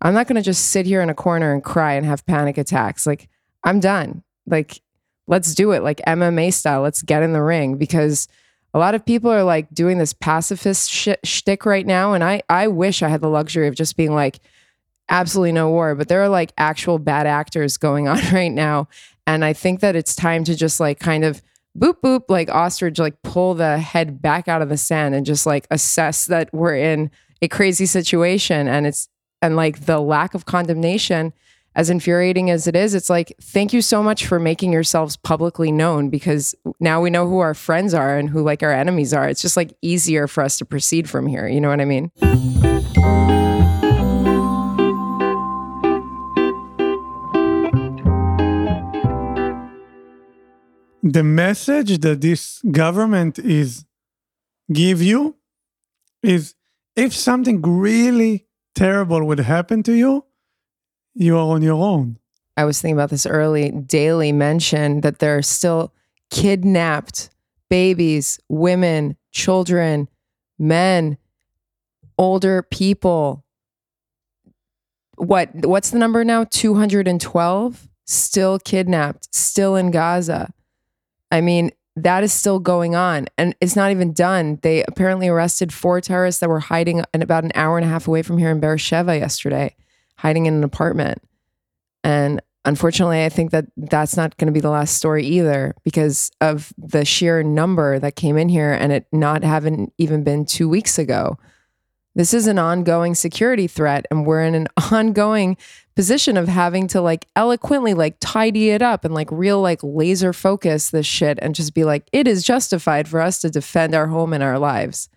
I'm 0.00 0.14
not 0.14 0.26
going 0.26 0.36
to 0.36 0.42
just 0.42 0.70
sit 0.70 0.86
here 0.86 1.02
in 1.02 1.10
a 1.10 1.14
corner 1.14 1.52
and 1.52 1.62
cry 1.62 1.94
and 1.94 2.06
have 2.06 2.24
panic 2.24 2.56
attacks. 2.56 3.06
Like, 3.06 3.28
I'm 3.62 3.78
done. 3.78 4.22
Like, 4.46 4.80
let's 5.26 5.54
do 5.54 5.72
it 5.72 5.82
like 5.82 6.00
MMA 6.06 6.54
style. 6.54 6.80
Let's 6.80 7.02
get 7.02 7.22
in 7.22 7.34
the 7.34 7.42
ring 7.42 7.76
because 7.76 8.26
a 8.72 8.78
lot 8.78 8.94
of 8.94 9.04
people 9.04 9.30
are 9.30 9.44
like 9.44 9.72
doing 9.74 9.98
this 9.98 10.14
pacifist 10.14 10.90
shit 10.90 11.20
shtick 11.24 11.66
right 11.66 11.86
now. 11.86 12.14
And 12.14 12.24
I, 12.24 12.42
I 12.48 12.68
wish 12.68 13.02
I 13.02 13.08
had 13.08 13.20
the 13.20 13.28
luxury 13.28 13.68
of 13.68 13.74
just 13.74 13.98
being 13.98 14.14
like, 14.14 14.40
absolutely 15.08 15.52
no 15.52 15.70
war, 15.70 15.94
but 15.94 16.08
there 16.08 16.22
are 16.22 16.28
like 16.28 16.52
actual 16.58 16.98
bad 16.98 17.26
actors 17.26 17.76
going 17.76 18.08
on 18.08 18.20
right 18.32 18.52
now. 18.52 18.88
And 19.26 19.44
I 19.44 19.52
think 19.52 19.80
that 19.80 19.96
it's 19.96 20.14
time 20.14 20.44
to 20.44 20.54
just 20.54 20.80
like 20.80 20.98
kind 20.98 21.24
of 21.24 21.42
boop 21.76 22.00
boop 22.00 22.24
like 22.28 22.48
ostrich 22.50 22.98
like 22.98 23.20
pull 23.22 23.54
the 23.54 23.78
head 23.78 24.22
back 24.22 24.48
out 24.48 24.62
of 24.62 24.68
the 24.68 24.76
sand 24.76 25.14
and 25.14 25.26
just 25.26 25.44
like 25.44 25.66
assess 25.70 26.26
that 26.26 26.52
we're 26.54 26.76
in 26.76 27.10
a 27.42 27.48
crazy 27.48 27.86
situation 27.86 28.68
and 28.68 28.86
it's 28.86 29.08
and 29.42 29.56
like 29.56 29.86
the 29.86 29.98
lack 29.98 30.34
of 30.34 30.46
condemnation 30.46 31.32
as 31.74 31.90
infuriating 31.90 32.48
as 32.48 32.68
it 32.68 32.76
is 32.76 32.94
it's 32.94 33.10
like 33.10 33.34
thank 33.40 33.72
you 33.72 33.82
so 33.82 34.04
much 34.04 34.24
for 34.24 34.38
making 34.38 34.72
yourselves 34.72 35.16
publicly 35.16 35.72
known 35.72 36.10
because 36.10 36.54
now 36.78 37.00
we 37.00 37.10
know 37.10 37.26
who 37.26 37.40
our 37.40 37.54
friends 37.54 37.92
are 37.92 38.16
and 38.16 38.30
who 38.30 38.40
like 38.40 38.62
our 38.62 38.72
enemies 38.72 39.12
are 39.12 39.28
it's 39.28 39.42
just 39.42 39.56
like 39.56 39.76
easier 39.82 40.28
for 40.28 40.44
us 40.44 40.56
to 40.56 40.64
proceed 40.64 41.10
from 41.10 41.26
here 41.26 41.48
you 41.48 41.60
know 41.60 41.68
what 41.68 41.80
i 41.80 41.84
mean 41.84 42.12
the 51.04 51.22
message 51.22 51.98
that 51.98 52.22
this 52.22 52.62
government 52.70 53.38
is 53.38 53.84
give 54.72 55.02
you 55.02 55.36
is 56.22 56.54
if 56.96 57.14
something 57.14 57.60
really 57.60 58.46
terrible 58.74 59.22
would 59.26 59.40
happen 59.40 59.82
to 59.82 59.92
you, 59.92 60.24
you 61.14 61.36
are 61.36 61.54
on 61.54 61.60
your 61.60 61.74
own. 61.74 62.18
I 62.56 62.64
was 62.64 62.80
thinking 62.80 62.96
about 62.96 63.10
this 63.10 63.26
early. 63.26 63.70
Daily 63.70 64.32
mentioned 64.32 65.02
that 65.02 65.18
there 65.18 65.36
are 65.36 65.42
still 65.42 65.92
kidnapped 66.30 67.28
babies, 67.68 68.40
women, 68.48 69.18
children, 69.30 70.08
men, 70.58 71.18
older 72.16 72.62
people. 72.62 73.44
What 75.16 75.50
what's 75.54 75.90
the 75.90 75.98
number 75.98 76.24
now? 76.24 76.44
212 76.44 77.88
still 78.06 78.58
kidnapped, 78.58 79.34
still 79.34 79.76
in 79.76 79.90
Gaza. 79.90 80.53
I 81.34 81.40
mean, 81.40 81.72
that 81.96 82.22
is 82.22 82.32
still 82.32 82.60
going 82.60 82.94
on 82.94 83.26
and 83.36 83.56
it's 83.60 83.74
not 83.74 83.90
even 83.90 84.12
done. 84.12 84.60
They 84.62 84.84
apparently 84.84 85.26
arrested 85.28 85.72
four 85.72 86.00
terrorists 86.00 86.40
that 86.40 86.48
were 86.48 86.60
hiding 86.60 87.04
in 87.12 87.22
about 87.22 87.42
an 87.42 87.50
hour 87.56 87.76
and 87.76 87.84
a 87.84 87.88
half 87.88 88.06
away 88.06 88.22
from 88.22 88.38
here 88.38 88.50
in 88.50 88.60
Beersheba 88.60 89.18
yesterday, 89.18 89.74
hiding 90.16 90.46
in 90.46 90.54
an 90.54 90.62
apartment. 90.62 91.18
And 92.04 92.40
unfortunately, 92.64 93.24
I 93.24 93.30
think 93.30 93.50
that 93.50 93.66
that's 93.76 94.16
not 94.16 94.36
going 94.36 94.46
to 94.46 94.52
be 94.52 94.60
the 94.60 94.70
last 94.70 94.94
story 94.94 95.26
either 95.26 95.74
because 95.82 96.30
of 96.40 96.72
the 96.78 97.04
sheer 97.04 97.42
number 97.42 97.98
that 97.98 98.14
came 98.14 98.36
in 98.36 98.48
here 98.48 98.72
and 98.72 98.92
it 98.92 99.06
not 99.10 99.42
having 99.42 99.90
even 99.98 100.22
been 100.22 100.44
two 100.46 100.68
weeks 100.68 101.00
ago. 101.00 101.36
This 102.14 102.32
is 102.32 102.46
an 102.46 102.58
ongoing 102.58 103.14
security 103.14 103.66
threat, 103.66 104.06
and 104.10 104.24
we're 104.24 104.44
in 104.44 104.54
an 104.54 104.68
ongoing 104.92 105.56
position 105.96 106.36
of 106.36 106.48
having 106.48 106.86
to 106.88 107.00
like 107.00 107.26
eloquently 107.36 107.94
like 107.94 108.16
tidy 108.20 108.70
it 108.70 108.82
up 108.82 109.04
and 109.04 109.14
like 109.14 109.30
real 109.30 109.60
like 109.60 109.80
laser 109.82 110.32
focus 110.32 110.90
this 110.90 111.06
shit 111.06 111.38
and 111.42 111.54
just 111.54 111.74
be 111.74 111.84
like, 111.84 112.08
it 112.12 112.26
is 112.26 112.42
justified 112.42 113.08
for 113.08 113.20
us 113.20 113.40
to 113.40 113.50
defend 113.50 113.94
our 113.94 114.08
home 114.08 114.32
and 114.32 114.42
our 114.42 114.58
lives. 114.58 115.08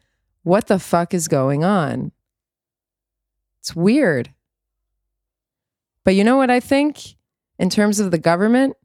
What 0.43 0.67
the 0.67 0.79
fuck 0.79 1.13
is 1.13 1.27
going 1.27 1.63
on? 1.63 2.11
It's 3.59 3.75
weird. 3.75 4.33
But 6.03 6.15
you 6.15 6.23
know 6.23 6.37
what 6.37 6.49
I 6.49 6.59
think 6.59 7.15
in 7.59 7.69
terms 7.69 7.99
of 7.99 8.11
the 8.11 8.17
government? 8.17 8.77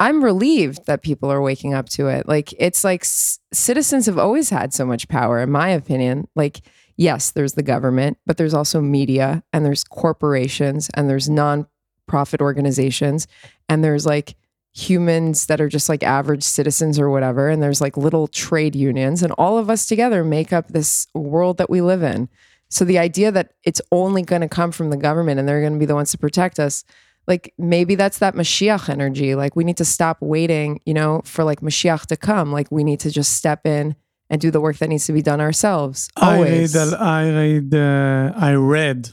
I'm 0.00 0.24
relieved 0.24 0.86
that 0.86 1.02
people 1.02 1.30
are 1.30 1.40
waking 1.40 1.74
up 1.74 1.88
to 1.90 2.08
it. 2.08 2.26
Like, 2.26 2.52
it's 2.58 2.82
like 2.82 3.04
citizens 3.04 4.06
have 4.06 4.18
always 4.18 4.50
had 4.50 4.74
so 4.74 4.84
much 4.84 5.06
power, 5.06 5.38
in 5.38 5.52
my 5.52 5.68
opinion. 5.68 6.26
Like, 6.34 6.62
yes, 6.96 7.30
there's 7.30 7.54
the 7.54 7.62
government, 7.62 8.18
but 8.26 8.36
there's 8.36 8.54
also 8.54 8.80
media 8.80 9.42
and 9.52 9.64
there's 9.64 9.84
corporations 9.84 10.90
and 10.94 11.08
there's 11.08 11.28
non-profit 11.28 12.40
organizations 12.40 13.26
and 13.68 13.82
there's 13.82 14.06
like 14.06 14.36
humans 14.72 15.46
that 15.46 15.60
are 15.60 15.68
just 15.68 15.88
like 15.88 16.02
average 16.02 16.42
citizens 16.42 16.98
or 16.98 17.08
whatever 17.08 17.48
and 17.48 17.62
there's 17.62 17.80
like 17.80 17.96
little 17.96 18.26
trade 18.26 18.74
unions 18.74 19.22
and 19.22 19.32
all 19.38 19.56
of 19.56 19.70
us 19.70 19.86
together 19.86 20.24
make 20.24 20.52
up 20.52 20.68
this 20.68 21.06
world 21.14 21.58
that 21.58 21.70
we 21.70 21.80
live 21.80 22.02
in. 22.02 22.28
So 22.70 22.84
the 22.84 22.98
idea 22.98 23.30
that 23.30 23.52
it's 23.62 23.80
only 23.92 24.22
going 24.22 24.42
to 24.42 24.48
come 24.48 24.72
from 24.72 24.90
the 24.90 24.96
government 24.96 25.38
and 25.38 25.48
they're 25.48 25.60
going 25.60 25.74
to 25.74 25.78
be 25.78 25.86
the 25.86 25.94
ones 25.94 26.10
to 26.10 26.18
protect 26.18 26.58
us 26.58 26.84
like 27.26 27.54
maybe 27.56 27.94
that's 27.94 28.18
that 28.18 28.34
Mashiach 28.34 28.88
energy. 28.88 29.34
Like 29.34 29.56
we 29.56 29.64
need 29.64 29.78
to 29.78 29.84
stop 29.84 30.18
waiting, 30.20 30.80
you 30.84 30.94
know, 30.94 31.22
for 31.24 31.44
like 31.44 31.60
Mashiach 31.60 32.06
to 32.06 32.16
come. 32.16 32.52
Like 32.52 32.70
we 32.70 32.84
need 32.84 33.00
to 33.00 33.10
just 33.10 33.32
step 33.34 33.66
in 33.66 33.96
and 34.30 34.40
do 34.40 34.50
the 34.50 34.60
work 34.60 34.78
that 34.78 34.88
needs 34.88 35.06
to 35.06 35.12
be 35.12 35.22
done 35.22 35.40
ourselves. 35.40 36.08
Always. 36.16 36.74
I 36.74 36.84
read, 36.84 36.94
I 36.94 37.30
read, 37.30 37.74
uh, 37.74 38.32
I 38.36 38.54
read 38.54 39.10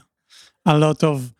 a 0.65 0.77
lot 0.77 1.03
of 1.03 1.33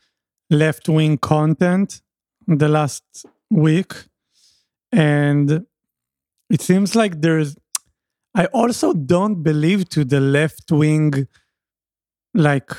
left 0.50 0.90
wing 0.90 1.18
content 1.18 2.02
the 2.48 2.68
last 2.68 3.04
week, 3.50 3.94
and 4.92 5.66
it 6.50 6.62
seems 6.62 6.96
like 6.96 7.22
there's. 7.22 7.56
I 8.34 8.46
also 8.46 8.94
don't 8.94 9.44
believe 9.44 9.90
to 9.90 10.06
the 10.06 10.22
left 10.22 10.72
wing, 10.72 11.28
like 12.34 12.72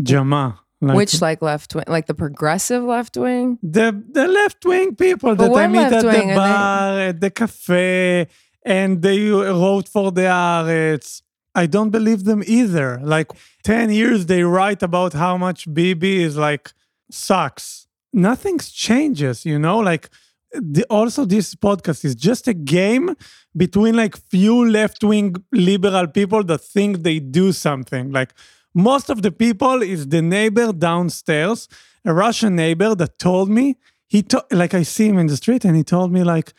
Jama. 0.00 0.60
Like, 0.80 0.96
Which 0.96 1.20
like 1.20 1.42
left 1.42 1.76
wing, 1.76 1.84
like 1.86 2.06
the 2.06 2.14
progressive 2.14 2.82
left 2.82 3.16
wing? 3.16 3.58
The 3.62 4.02
the 4.10 4.26
left 4.26 4.64
wing 4.64 4.96
people 4.96 5.36
but 5.36 5.52
that 5.52 5.56
I 5.56 5.68
meet 5.68 5.78
at 5.78 6.02
the 6.02 6.34
bar, 6.34 6.98
at 6.98 7.20
the 7.20 7.30
cafe, 7.30 8.26
and 8.64 9.02
they 9.02 9.30
wrote 9.30 9.88
for 9.88 10.12
the 10.12 10.22
Haaretz. 10.22 11.22
I 11.54 11.66
don't 11.66 11.90
believe 11.90 12.24
them 12.24 12.42
either. 12.46 12.98
Like 13.02 13.30
10 13.64 13.90
years 13.90 14.26
they 14.26 14.42
write 14.42 14.82
about 14.82 15.12
how 15.12 15.36
much 15.36 15.72
Bibi 15.72 16.22
is 16.22 16.36
like 16.36 16.72
sucks. 17.10 17.86
Nothing 18.12 18.58
changes, 18.58 19.44
you 19.44 19.58
know? 19.58 19.78
Like 19.78 20.08
the, 20.52 20.84
also 20.88 21.24
this 21.24 21.54
podcast 21.54 22.04
is 22.04 22.14
just 22.14 22.48
a 22.48 22.54
game 22.54 23.16
between 23.56 23.96
like 23.96 24.16
few 24.30 24.68
left-wing 24.68 25.36
liberal 25.52 26.06
people 26.06 26.42
that 26.44 26.58
think 26.62 27.02
they 27.02 27.18
do 27.18 27.52
something. 27.52 28.10
Like 28.10 28.32
most 28.74 29.10
of 29.10 29.22
the 29.22 29.32
people 29.32 29.82
is 29.82 30.08
the 30.08 30.22
neighbor 30.22 30.72
downstairs, 30.72 31.68
a 32.04 32.14
Russian 32.14 32.56
neighbor 32.56 32.94
that 32.94 33.18
told 33.18 33.50
me, 33.50 33.76
he 34.08 34.22
to- 34.22 34.44
like 34.50 34.74
I 34.74 34.82
see 34.82 35.08
him 35.08 35.18
in 35.18 35.26
the 35.26 35.36
street 35.36 35.64
and 35.64 35.76
he 35.76 35.84
told 35.84 36.12
me 36.12 36.22
like, 36.22 36.52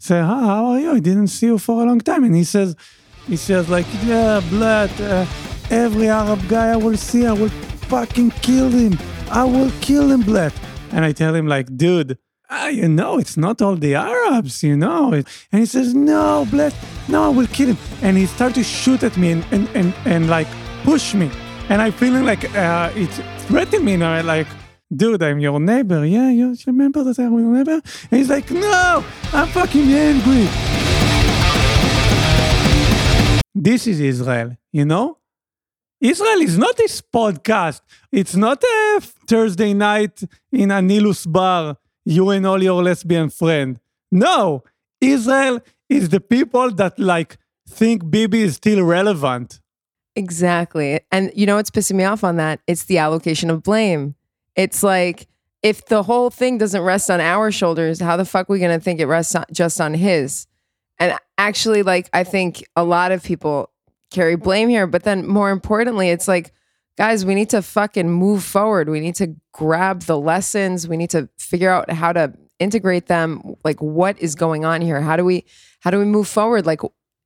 say, 0.00 0.20
hi, 0.20 0.40
how 0.40 0.64
are 0.66 0.80
you? 0.80 0.92
I 0.92 1.00
didn't 1.00 1.28
see 1.28 1.46
you 1.46 1.58
for 1.58 1.82
a 1.82 1.86
long 1.86 2.00
time. 2.00 2.24
And 2.24 2.34
he 2.34 2.44
says, 2.44 2.74
he 3.26 3.36
says 3.36 3.68
like, 3.68 3.86
yeah, 4.04 4.40
blood, 4.48 4.90
uh, 5.00 5.26
every 5.70 6.08
Arab 6.08 6.40
guy 6.48 6.68
I 6.70 6.76
will 6.76 6.96
see, 6.96 7.26
I 7.26 7.32
will 7.32 7.50
fucking 7.88 8.30
kill 8.42 8.70
him. 8.70 8.98
I 9.30 9.44
will 9.44 9.70
kill 9.80 10.10
him, 10.10 10.22
blood. 10.22 10.52
And 10.90 11.04
I 11.04 11.12
tell 11.12 11.34
him 11.34 11.46
like, 11.46 11.76
dude, 11.76 12.18
ah, 12.48 12.68
you 12.68 12.88
know, 12.88 13.18
it's 13.18 13.36
not 13.36 13.60
all 13.62 13.76
the 13.76 13.94
Arabs, 13.94 14.62
you 14.62 14.76
know. 14.76 15.12
And 15.12 15.60
he 15.60 15.66
says, 15.66 15.94
no, 15.94 16.46
bless, 16.50 16.74
no, 17.08 17.24
I 17.24 17.28
will 17.28 17.46
kill 17.46 17.68
him. 17.68 17.78
And 18.02 18.16
he 18.16 18.26
started 18.26 18.54
to 18.54 18.64
shoot 18.64 19.02
at 19.02 19.16
me 19.16 19.32
and, 19.32 19.44
and, 19.52 19.68
and, 19.74 19.94
and 20.06 20.28
like 20.28 20.48
push 20.82 21.14
me. 21.14 21.30
And 21.68 21.80
I'm 21.80 21.92
feeling 21.92 22.24
like 22.24 22.52
uh, 22.56 22.90
it's 22.96 23.20
threatening 23.46 23.84
me 23.84 23.96
now, 23.96 24.22
like, 24.22 24.48
dude, 24.94 25.22
I'm 25.22 25.38
your 25.38 25.60
neighbor. 25.60 26.04
Yeah, 26.04 26.30
you 26.30 26.56
remember 26.66 27.04
that 27.04 27.18
I'm 27.18 27.38
your 27.38 27.52
neighbor? 27.52 27.80
And 28.10 28.18
he's 28.18 28.28
like, 28.28 28.50
no, 28.50 29.04
I'm 29.32 29.48
fucking 29.48 29.92
angry. 29.92 30.48
This 33.54 33.86
is 33.86 34.00
Israel, 34.00 34.56
you 34.72 34.84
know? 34.84 35.18
Israel 36.00 36.40
is 36.40 36.56
not 36.56 36.76
this 36.76 37.00
podcast. 37.02 37.82
It's 38.10 38.34
not 38.34 38.62
a 38.62 39.00
Thursday 39.28 39.74
night 39.74 40.22
in 40.50 40.70
a 40.70 40.80
Nilus 40.80 41.30
bar, 41.30 41.76
you 42.04 42.30
and 42.30 42.46
all 42.46 42.62
your 42.62 42.82
lesbian 42.82 43.28
friend. 43.28 43.78
No, 44.10 44.64
Israel 45.00 45.60
is 45.88 46.08
the 46.08 46.20
people 46.20 46.70
that 46.72 46.98
like 46.98 47.36
think 47.68 48.10
Bibi 48.10 48.42
is 48.42 48.56
still 48.56 48.82
relevant. 48.82 49.60
Exactly. 50.16 51.00
And 51.12 51.30
you 51.34 51.46
know 51.46 51.56
what's 51.56 51.70
pissing 51.70 51.96
me 51.96 52.04
off 52.04 52.24
on 52.24 52.36
that? 52.36 52.60
It's 52.66 52.84
the 52.84 52.98
allocation 52.98 53.50
of 53.50 53.62
blame. 53.62 54.14
It's 54.56 54.82
like 54.82 55.28
if 55.62 55.86
the 55.86 56.02
whole 56.02 56.30
thing 56.30 56.58
doesn't 56.58 56.82
rest 56.82 57.10
on 57.10 57.20
our 57.20 57.52
shoulders, 57.52 58.00
how 58.00 58.16
the 58.16 58.24
fuck 58.24 58.48
are 58.48 58.52
we 58.52 58.60
to 58.60 58.80
think 58.80 59.00
it 59.00 59.06
rests 59.06 59.34
on, 59.34 59.44
just 59.52 59.80
on 59.80 59.94
his? 59.94 60.46
And 60.98 61.18
actually, 61.38 61.82
like, 61.82 62.08
I 62.12 62.24
think 62.24 62.64
a 62.76 62.84
lot 62.84 63.12
of 63.12 63.22
people 63.22 63.70
carry 64.10 64.36
blame 64.36 64.68
here. 64.68 64.86
But 64.86 65.04
then 65.04 65.26
more 65.26 65.50
importantly, 65.50 66.10
it's 66.10 66.28
like, 66.28 66.52
guys, 66.96 67.24
we 67.24 67.34
need 67.34 67.50
to 67.50 67.62
fucking 67.62 68.08
move 68.08 68.44
forward. 68.44 68.88
We 68.88 69.00
need 69.00 69.14
to 69.16 69.34
grab 69.52 70.02
the 70.02 70.18
lessons. 70.18 70.88
We 70.88 70.96
need 70.96 71.10
to 71.10 71.28
figure 71.38 71.70
out 71.70 71.90
how 71.90 72.12
to 72.12 72.32
integrate 72.58 73.06
them. 73.06 73.54
Like, 73.64 73.80
what 73.80 74.18
is 74.18 74.34
going 74.34 74.64
on 74.64 74.82
here? 74.82 75.00
How 75.00 75.16
do 75.16 75.24
we, 75.24 75.44
how 75.80 75.90
do 75.90 75.98
we 75.98 76.04
move 76.04 76.28
forward? 76.28 76.66
Like, 76.66 76.80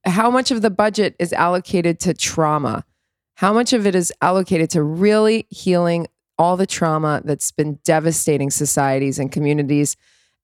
how 0.05 0.31
much 0.31 0.51
of 0.51 0.63
the 0.63 0.71
budget 0.71 1.17
is 1.19 1.33
allocated 1.33 1.99
to 2.01 2.15
trauma? 2.15 2.85
How 3.37 3.53
much 3.53 3.73
of 3.73 3.87
it 3.87 3.97
is 3.97 4.13
allocated 4.21 4.71
to 4.71 4.83
really 4.83 5.47
healing 5.51 6.07
all 6.39 6.57
the 6.57 6.67
trauma 6.67 7.23
that's 7.25 7.51
been 7.51 7.79
devastating 7.85 8.51
societies 8.51 9.19
and 9.19 9.31
communities 9.31 9.97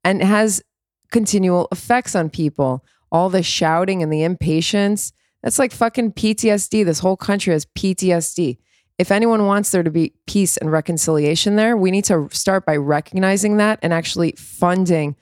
and 0.04 0.22
has 0.22 0.62
continual 1.10 1.68
effects 1.72 2.14
on 2.14 2.30
people? 2.30 2.84
All 3.12 3.28
the 3.28 3.42
shouting 3.42 4.02
and 4.02 4.12
the 4.12 4.22
impatience 4.22 5.12
that's 5.42 5.58
like 5.58 5.72
fucking 5.72 6.12
PTSD. 6.12 6.84
This 6.84 6.98
whole 6.98 7.16
country 7.16 7.52
has 7.52 7.66
PTSD. 7.66 8.58
If 8.98 9.10
anyone 9.10 9.46
wants 9.46 9.70
there 9.70 9.82
to 9.82 9.90
be 9.90 10.12
peace 10.26 10.58
and 10.58 10.70
reconciliation 10.70 11.56
there, 11.56 11.76
we 11.76 11.90
need 11.90 12.04
to 12.04 12.28
start 12.32 12.66
by 12.66 12.76
recognizing 12.76 13.56
that 13.56 13.78
and 13.82 13.92
actually 13.92 14.32
funding 14.32 15.16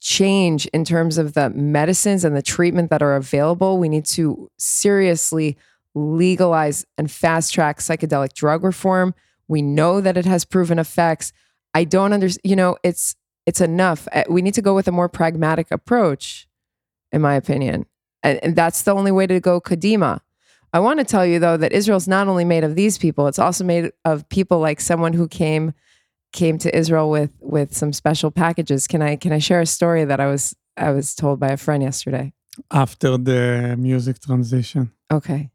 change 0.00 0.64
in 0.68 0.86
terms 0.86 1.18
of 1.18 1.34
the 1.34 1.50
medicines 1.50 2.24
and 2.24 2.34
the 2.34 2.40
treatment 2.40 2.88
that 2.88 3.02
are 3.02 3.16
available. 3.16 3.78
We 3.78 3.90
need 3.90 4.06
to 4.06 4.50
seriously 4.56 5.58
legalize 5.94 6.86
and 6.96 7.10
fast 7.10 7.52
track 7.52 7.80
psychedelic 7.80 8.32
drug 8.32 8.64
reform. 8.64 9.14
We 9.50 9.62
know 9.62 10.00
that 10.00 10.16
it 10.16 10.26
has 10.26 10.44
proven 10.44 10.78
effects. 10.78 11.32
I 11.74 11.82
don't 11.82 12.12
understand, 12.12 12.42
you 12.44 12.54
know, 12.54 12.76
it's 12.84 13.16
it's 13.46 13.60
enough. 13.60 14.06
Uh, 14.12 14.22
we 14.28 14.42
need 14.42 14.54
to 14.54 14.62
go 14.62 14.76
with 14.76 14.86
a 14.86 14.92
more 14.92 15.08
pragmatic 15.08 15.72
approach 15.72 16.46
in 17.10 17.20
my 17.20 17.34
opinion. 17.34 17.86
And, 18.22 18.38
and 18.44 18.54
that's 18.54 18.82
the 18.82 18.94
only 18.94 19.10
way 19.10 19.26
to 19.26 19.40
go 19.40 19.60
Kadima. 19.60 20.20
I 20.72 20.78
want 20.78 21.00
to 21.00 21.04
tell 21.04 21.26
you 21.26 21.40
though 21.40 21.56
that 21.56 21.72
Israel's 21.72 22.06
not 22.06 22.28
only 22.28 22.44
made 22.44 22.62
of 22.62 22.76
these 22.76 22.96
people, 22.96 23.26
it's 23.26 23.40
also 23.40 23.64
made 23.64 23.90
of 24.04 24.28
people 24.28 24.60
like 24.60 24.80
someone 24.80 25.14
who 25.14 25.26
came 25.26 25.74
came 26.32 26.56
to 26.58 26.76
Israel 26.80 27.10
with 27.10 27.32
with 27.40 27.76
some 27.76 27.92
special 27.92 28.30
packages. 28.30 28.86
Can 28.86 29.02
I 29.02 29.16
can 29.16 29.32
I 29.32 29.40
share 29.40 29.60
a 29.60 29.66
story 29.66 30.04
that 30.04 30.20
I 30.20 30.26
was 30.26 30.54
I 30.76 30.92
was 30.92 31.16
told 31.16 31.40
by 31.40 31.48
a 31.48 31.56
friend 31.56 31.82
yesterday? 31.82 32.32
After 32.70 33.18
the 33.18 33.74
music 33.76 34.20
transition. 34.20 34.92
Okay. 35.10 35.50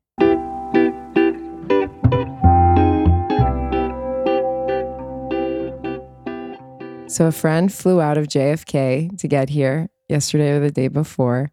So 7.16 7.28
a 7.28 7.32
friend 7.32 7.72
flew 7.72 8.02
out 8.02 8.18
of 8.18 8.28
JFK 8.28 9.18
to 9.20 9.28
get 9.30 9.48
here 9.48 9.88
yesterday 10.10 10.52
or 10.52 10.60
the 10.60 10.70
day 10.70 10.90
before. 10.90 11.50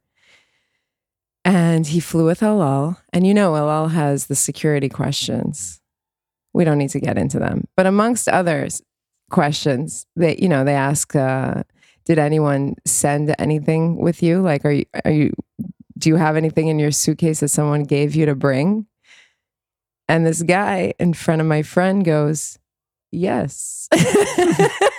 And 1.45 1.87
he 1.87 2.01
flew 2.01 2.27
with 2.27 2.43
El 2.43 2.61
Al. 2.61 3.01
And 3.13 3.25
you 3.25 3.33
know, 3.33 3.55
El 3.55 3.71
Al 3.71 3.87
has 3.87 4.27
the 4.27 4.35
security 4.35 4.89
questions. 4.89 5.81
We 6.53 6.65
don't 6.65 6.79
need 6.79 6.91
to 6.91 6.99
get 6.99 7.17
into 7.17 7.39
them. 7.39 7.69
But 7.77 7.87
amongst 7.87 8.29
others, 8.29 8.83
questions 9.31 10.05
that, 10.17 10.41
you 10.41 10.49
know, 10.49 10.65
they 10.65 10.75
ask, 10.75 11.15
uh, 11.15 11.63
did 12.07 12.19
anyone 12.19 12.75
send 12.85 13.33
anything 13.39 13.99
with 13.99 14.21
you? 14.21 14.41
Like, 14.41 14.65
are 14.65 14.73
you, 14.73 14.87
are 15.05 15.13
you, 15.13 15.33
do 15.97 16.09
you 16.09 16.17
have 16.17 16.37
anything 16.37 16.67
in 16.67 16.81
your 16.81 16.91
suitcase 16.91 17.39
that 17.39 17.51
someone 17.51 17.85
gave 17.85 18.17
you 18.17 18.27
to 18.27 18.35
bring? 18.35 18.87
And 20.09 20.27
this 20.27 20.43
guy 20.43 20.95
in 20.99 21.15
front 21.15 21.41
of 21.41 21.47
my 21.47 21.63
friend 21.63 22.05
goes, 22.05 22.59
yes. 23.13 23.89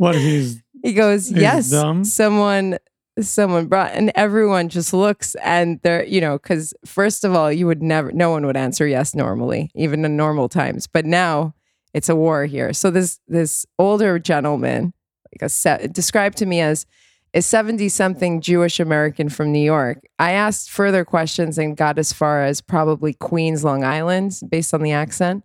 what 0.00 0.14
he's 0.14 0.62
he 0.82 0.92
goes, 0.92 1.30
yes, 1.30 1.70
dumb? 1.70 2.04
someone 2.04 2.78
someone 3.20 3.66
brought 3.66 3.90
and 3.92 4.10
everyone 4.14 4.68
just 4.68 4.94
looks 4.94 5.34
and 5.42 5.78
they're 5.82 6.04
you 6.06 6.20
know 6.22 6.38
because 6.38 6.72
first 6.86 7.22
of 7.22 7.34
all 7.34 7.52
you 7.52 7.66
would 7.66 7.82
never 7.82 8.10
no 8.12 8.30
one 8.30 8.46
would 8.46 8.56
answer 8.56 8.86
yes 8.86 9.14
normally 9.14 9.70
even 9.74 10.02
in 10.06 10.16
normal 10.16 10.48
times 10.48 10.86
but 10.86 11.04
now 11.04 11.52
it's 11.92 12.08
a 12.08 12.16
war 12.16 12.46
here. 12.46 12.72
So 12.72 12.90
this 12.90 13.20
this 13.26 13.66
older 13.78 14.18
gentleman 14.18 14.92
like 15.32 15.42
a 15.42 15.48
set 15.48 15.92
described 15.92 16.36
to 16.38 16.46
me 16.46 16.60
as 16.60 16.86
a 17.32 17.40
70 17.40 17.88
something 17.88 18.40
jewish 18.40 18.80
american 18.80 19.28
from 19.28 19.52
new 19.52 19.60
york. 19.60 20.04
I 20.18 20.32
asked 20.32 20.70
further 20.70 21.04
questions 21.04 21.58
and 21.58 21.76
got 21.76 21.98
as 21.98 22.12
far 22.12 22.42
as 22.42 22.60
probably 22.60 23.14
queens 23.14 23.64
long 23.64 23.84
island 23.84 24.40
based 24.48 24.74
on 24.74 24.82
the 24.82 24.92
accent. 24.92 25.44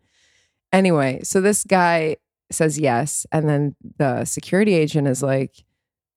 Anyway 0.71 1.21
so 1.23 1.41
this 1.41 1.63
guy 1.63 2.17
says 2.51 2.79
yes 2.79 3.25
and 3.31 3.49
then 3.49 3.75
the 3.97 4.23
security 4.25 4.73
agent 4.73 5.07
is 5.07 5.23
like 5.23 5.65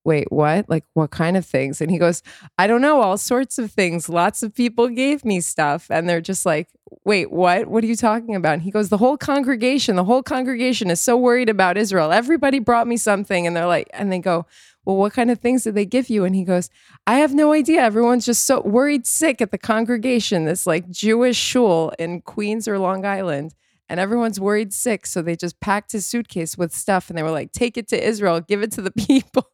wait, 0.08 0.32
what? 0.32 0.68
Like, 0.70 0.84
what 0.94 1.10
kind 1.10 1.36
of 1.36 1.44
things? 1.44 1.82
And 1.82 1.90
he 1.90 1.98
goes, 1.98 2.22
I 2.56 2.66
don't 2.66 2.80
know, 2.80 3.02
all 3.02 3.18
sorts 3.18 3.58
of 3.58 3.70
things. 3.70 4.08
Lots 4.08 4.42
of 4.42 4.54
people 4.54 4.88
gave 4.88 5.22
me 5.22 5.42
stuff. 5.42 5.90
And 5.90 6.08
they're 6.08 6.22
just 6.22 6.46
like, 6.46 6.68
wait, 7.04 7.30
what? 7.30 7.66
What 7.66 7.84
are 7.84 7.86
you 7.86 7.94
talking 7.94 8.34
about? 8.34 8.54
And 8.54 8.62
he 8.62 8.70
goes, 8.70 8.88
the 8.88 8.96
whole 8.96 9.18
congregation, 9.18 9.96
the 9.96 10.04
whole 10.04 10.22
congregation 10.22 10.88
is 10.88 10.98
so 10.98 11.14
worried 11.14 11.50
about 11.50 11.76
Israel. 11.76 12.10
Everybody 12.10 12.58
brought 12.58 12.86
me 12.86 12.96
something. 12.96 13.46
And 13.46 13.54
they're 13.54 13.66
like, 13.66 13.90
and 13.92 14.10
they 14.10 14.18
go, 14.18 14.46
well, 14.86 14.96
what 14.96 15.12
kind 15.12 15.30
of 15.30 15.40
things 15.40 15.64
did 15.64 15.74
they 15.74 15.84
give 15.84 16.08
you? 16.08 16.24
And 16.24 16.34
he 16.34 16.44
goes, 16.44 16.70
I 17.06 17.18
have 17.18 17.34
no 17.34 17.52
idea. 17.52 17.82
Everyone's 17.82 18.24
just 18.24 18.46
so 18.46 18.62
worried 18.62 19.06
sick 19.06 19.42
at 19.42 19.50
the 19.50 19.58
congregation, 19.58 20.46
this 20.46 20.66
like 20.66 20.88
Jewish 20.88 21.36
shul 21.36 21.92
in 21.98 22.22
Queens 22.22 22.66
or 22.66 22.78
Long 22.78 23.04
Island 23.04 23.54
and 23.88 23.98
everyone's 23.98 24.38
worried 24.40 24.72
sick. 24.72 25.06
So 25.06 25.22
they 25.22 25.36
just 25.36 25.60
packed 25.60 25.92
his 25.92 26.06
suitcase 26.06 26.58
with 26.58 26.74
stuff 26.74 27.08
and 27.08 27.18
they 27.18 27.22
were 27.22 27.30
like, 27.30 27.52
take 27.52 27.76
it 27.76 27.88
to 27.88 28.02
Israel, 28.02 28.40
give 28.40 28.62
it 28.62 28.72
to 28.72 28.82
the 28.82 28.90
people. 29.06 29.48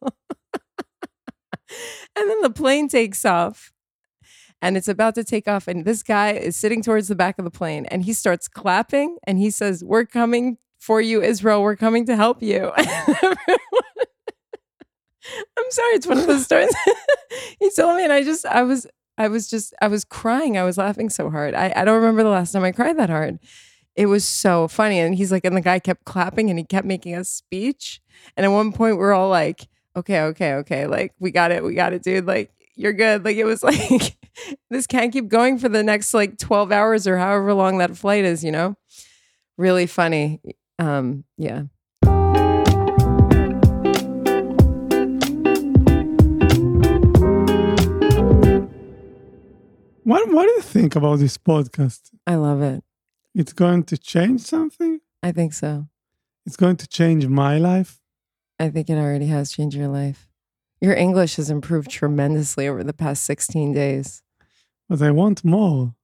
and 2.15 2.29
then 2.29 2.41
the 2.41 2.49
plane 2.49 2.87
takes 2.87 3.25
off 3.25 3.71
and 4.61 4.77
it's 4.77 4.87
about 4.87 5.15
to 5.15 5.23
take 5.23 5.47
off. 5.47 5.67
And 5.67 5.85
this 5.85 6.03
guy 6.03 6.31
is 6.31 6.55
sitting 6.55 6.81
towards 6.81 7.07
the 7.07 7.15
back 7.15 7.37
of 7.39 7.45
the 7.45 7.51
plane 7.51 7.85
and 7.87 8.03
he 8.03 8.13
starts 8.13 8.47
clapping 8.47 9.17
and 9.25 9.37
he 9.37 9.49
says, 9.49 9.83
We're 9.83 10.05
coming 10.05 10.57
for 10.79 11.01
you, 11.01 11.21
Israel. 11.21 11.61
We're 11.61 11.75
coming 11.75 12.05
to 12.05 12.15
help 12.15 12.41
you. 12.41 12.71
I'm 15.57 15.71
sorry, 15.71 15.95
it's 15.95 16.07
one 16.07 16.19
of 16.19 16.27
those 16.27 16.45
stories. 16.45 16.73
he 17.59 17.71
told 17.71 17.97
me, 17.97 18.03
and 18.03 18.13
I 18.13 18.23
just, 18.23 18.45
I 18.45 18.61
was, 18.61 18.85
I 19.17 19.27
was 19.27 19.49
just, 19.49 19.73
I 19.81 19.87
was 19.87 20.05
crying. 20.05 20.57
I 20.57 20.63
was 20.63 20.77
laughing 20.77 21.09
so 21.09 21.29
hard. 21.31 21.55
I, 21.55 21.73
I 21.75 21.85
don't 21.85 21.95
remember 21.95 22.21
the 22.23 22.29
last 22.29 22.51
time 22.51 22.63
I 22.63 22.71
cried 22.71 22.97
that 22.97 23.09
hard. 23.09 23.39
It 23.95 24.07
was 24.07 24.25
so 24.25 24.67
funny. 24.67 24.99
And 24.99 25.15
he's 25.15 25.31
like, 25.31 25.45
and 25.45 25.55
the 25.55 25.61
guy 25.61 25.79
kept 25.79 26.03
clapping 26.05 26.49
and 26.49 26.59
he 26.59 26.65
kept 26.65 26.85
making 26.85 27.15
a 27.15 27.23
speech. 27.23 28.01
And 28.35 28.45
at 28.45 28.49
one 28.49 28.73
point, 28.73 28.97
we're 28.97 29.13
all 29.13 29.29
like, 29.29 29.67
okay, 29.95 30.21
okay, 30.21 30.53
okay. 30.55 30.85
Like, 30.85 31.13
we 31.19 31.31
got 31.31 31.51
it. 31.51 31.63
We 31.63 31.75
got 31.75 31.93
it, 31.93 32.03
dude. 32.03 32.25
Like, 32.25 32.51
you're 32.75 32.93
good. 32.93 33.23
Like, 33.23 33.37
it 33.37 33.45
was 33.45 33.63
like, 33.63 34.17
this 34.69 34.85
can't 34.85 35.13
keep 35.13 35.29
going 35.29 35.57
for 35.57 35.69
the 35.69 35.83
next 35.83 36.13
like 36.13 36.37
12 36.37 36.71
hours 36.71 37.07
or 37.07 37.17
however 37.17 37.53
long 37.53 37.77
that 37.77 37.95
flight 37.95 38.25
is, 38.25 38.43
you 38.43 38.51
know? 38.51 38.75
Really 39.57 39.87
funny. 39.87 40.41
Um, 40.77 41.23
yeah. 41.37 41.63
What 50.03 50.29
What 50.29 50.43
do 50.45 50.51
you 50.51 50.61
think 50.61 50.97
about 50.97 51.19
this 51.19 51.37
podcast? 51.37 52.11
I 52.27 52.35
love 52.35 52.61
it. 52.61 52.83
It's 53.35 53.51
going 53.51 53.83
to 53.83 53.97
change 53.97 54.41
something? 54.41 55.01
I 55.21 55.33
think 55.33 55.53
so. 55.53 55.87
It's 56.45 56.55
going 56.55 56.77
to 56.77 56.87
change 56.87 57.27
my 57.27 57.57
life? 57.57 57.99
I 58.57 58.69
think 58.69 58.89
it 58.89 58.97
already 58.97 59.25
has 59.25 59.51
changed 59.51 59.75
your 59.75 59.89
life. 59.89 60.29
Your 60.79 60.93
English 60.93 61.35
has 61.35 61.49
improved 61.49 61.89
tremendously 61.89 62.65
over 62.67 62.81
the 62.81 62.93
past 62.93 63.25
16 63.25 63.73
days. 63.73 64.23
But 64.87 65.01
I 65.01 65.11
want 65.11 65.43
more. 65.43 65.95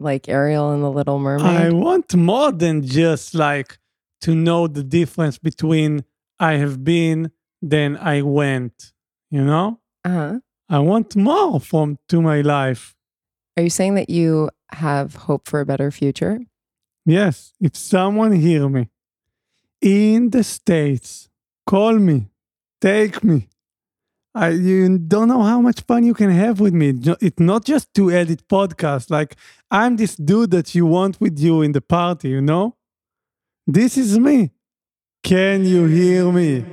Like 0.00 0.30
Ariel 0.30 0.72
and 0.72 0.82
the 0.82 0.90
Little 0.90 1.18
Mermaid? 1.18 1.46
I 1.46 1.70
want 1.70 2.14
more 2.14 2.52
than 2.52 2.82
just 2.82 3.34
like 3.34 3.78
to 4.22 4.34
know 4.34 4.66
the 4.66 4.82
difference 4.82 5.36
between 5.36 6.04
I 6.38 6.54
have 6.54 6.84
been, 6.84 7.32
then 7.60 7.98
I 7.98 8.22
went, 8.22 8.92
you 9.30 9.44
know? 9.44 9.80
Uh-huh. 10.04 10.38
I 10.70 10.78
want 10.78 11.16
more 11.16 11.60
from 11.60 11.98
to 12.08 12.22
my 12.22 12.40
life. 12.40 12.95
Are 13.56 13.62
you 13.62 13.70
saying 13.70 13.94
that 13.94 14.10
you 14.10 14.50
have 14.70 15.14
hope 15.14 15.48
for 15.48 15.60
a 15.60 15.66
better 15.66 15.90
future? 15.90 16.40
Yes, 17.04 17.52
if 17.60 17.76
someone 17.76 18.32
hear 18.32 18.68
me 18.68 18.88
in 19.80 20.30
the 20.30 20.42
States, 20.44 21.28
call 21.66 21.94
me, 21.98 22.28
take 22.80 23.22
me. 23.22 23.48
I, 24.34 24.50
you 24.50 24.98
don't 24.98 25.28
know 25.28 25.42
how 25.42 25.62
much 25.62 25.80
fun 25.82 26.04
you 26.04 26.12
can 26.12 26.30
have 26.30 26.60
with 26.60 26.74
me. 26.74 26.92
It's 27.22 27.40
not 27.40 27.64
just 27.64 27.94
to 27.94 28.10
edit 28.10 28.46
podcast. 28.48 29.10
Like 29.10 29.36
I'm 29.70 29.96
this 29.96 30.16
dude 30.16 30.50
that 30.50 30.74
you 30.74 30.84
want 30.84 31.18
with 31.20 31.38
you 31.38 31.62
in 31.62 31.72
the 31.72 31.80
party, 31.80 32.28
you 32.28 32.42
know? 32.42 32.76
This 33.66 33.96
is 33.96 34.18
me. 34.18 34.52
Can 35.22 35.64
you 35.64 35.86
hear 35.86 36.30
me? 36.30 36.66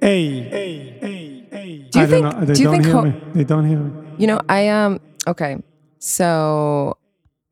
Hey, 0.00 0.48
hey, 0.50 0.98
hey, 1.00 1.48
hey. 1.50 1.88
Do 1.90 2.00
you 2.00 2.06
think, 2.06 2.22
know. 2.22 2.44
They 2.44 2.52
do 2.52 2.60
you 2.60 2.64
don't 2.66 2.74
think 2.74 2.84
hear 2.84 2.94
ho- 2.96 3.02
me. 3.02 3.14
They 3.32 3.44
don't 3.44 3.64
hear 3.66 3.78
me. 3.78 3.92
You 4.18 4.26
know, 4.26 4.40
I 4.48 4.68
um 4.68 5.00
okay. 5.26 5.58
So 5.98 6.98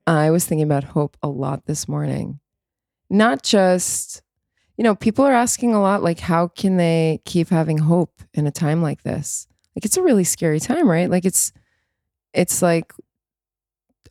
I 0.06 0.30
was 0.30 0.44
thinking 0.44 0.64
about 0.64 0.84
hope 0.84 1.16
a 1.22 1.28
lot 1.28 1.66
this 1.66 1.88
morning. 1.88 2.40
Not 3.08 3.42
just, 3.42 4.22
you 4.76 4.84
know, 4.84 4.94
people 4.94 5.24
are 5.24 5.32
asking 5.32 5.74
a 5.74 5.80
lot 5.80 6.02
like 6.02 6.20
how 6.20 6.48
can 6.48 6.76
they 6.76 7.20
keep 7.24 7.48
having 7.48 7.78
hope 7.78 8.22
in 8.34 8.46
a 8.46 8.50
time 8.50 8.82
like 8.82 9.02
this? 9.02 9.46
Like 9.76 9.84
it's 9.84 9.96
a 9.96 10.02
really 10.02 10.24
scary 10.24 10.60
time, 10.60 10.88
right? 10.88 11.10
Like 11.10 11.24
it's 11.24 11.52
it's 12.32 12.62
like 12.62 12.92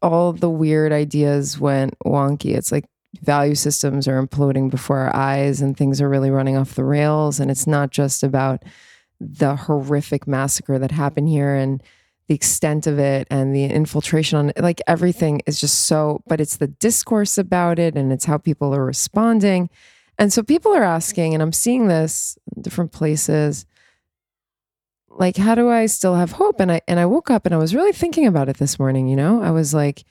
all 0.02 0.34
the 0.34 0.50
weird 0.50 0.92
ideas 0.92 1.60
went 1.60 1.98
wonky. 2.06 2.56
It's 2.56 2.72
like 2.72 2.86
value 3.22 3.56
systems 3.56 4.08
are 4.08 4.26
imploding 4.26 4.70
before 4.70 5.00
our 5.00 5.16
eyes 5.16 5.62
and 5.62 5.76
things 5.76 6.00
are 6.00 6.10
really 6.10 6.32
running 6.32 6.56
off 6.56 6.76
the 6.76 6.84
rails 6.84 7.40
and 7.40 7.50
it's 7.50 7.68
not 7.68 7.90
just 7.90 8.24
about 8.24 8.64
the 9.20 9.56
horrific 9.56 10.28
massacre 10.28 10.80
that 10.80 10.92
happened 10.92 11.28
here 11.28 11.56
and 11.56 11.84
the 12.30 12.36
extent 12.36 12.86
of 12.86 13.00
it 13.00 13.28
and 13.32 13.56
the 13.56 13.66
infiltration 13.66 14.38
on 14.38 14.50
it, 14.52 14.60
like 14.60 14.80
everything 14.88 15.42
is 15.48 15.60
just 15.60 15.88
so, 15.88 16.22
but 16.28 16.40
it's 16.40 16.58
the 16.58 16.68
discourse 16.68 17.40
about 17.40 17.80
it 17.80 17.96
and 17.96 18.14
it's 18.14 18.26
how 18.26 18.38
people 18.38 18.74
are 18.74 18.86
responding. 18.86 19.68
And 20.20 20.32
so 20.32 20.44
people 20.44 20.72
are 20.76 20.84
asking, 20.84 21.34
and 21.34 21.42
I'm 21.42 21.52
seeing 21.52 21.88
this 21.88 22.38
in 22.56 22.62
different 22.62 22.92
places, 22.92 23.66
like, 25.10 25.38
how 25.38 25.56
do 25.56 25.70
I 25.70 25.88
still 25.88 26.14
have 26.16 26.34
hope? 26.34 26.60
And 26.60 26.72
I 26.72 26.82
and 26.88 27.00
I 27.00 27.08
woke 27.08 27.32
up 27.32 27.46
and 27.48 27.56
I 27.56 27.58
was 27.58 27.74
really 27.74 27.94
thinking 27.94 28.28
about 28.28 28.48
it 28.48 28.58
this 28.58 28.78
morning, 28.78 29.08
you 29.08 29.16
know? 29.16 29.42
I 29.42 29.50
was 29.50 29.74
like, 29.74 30.06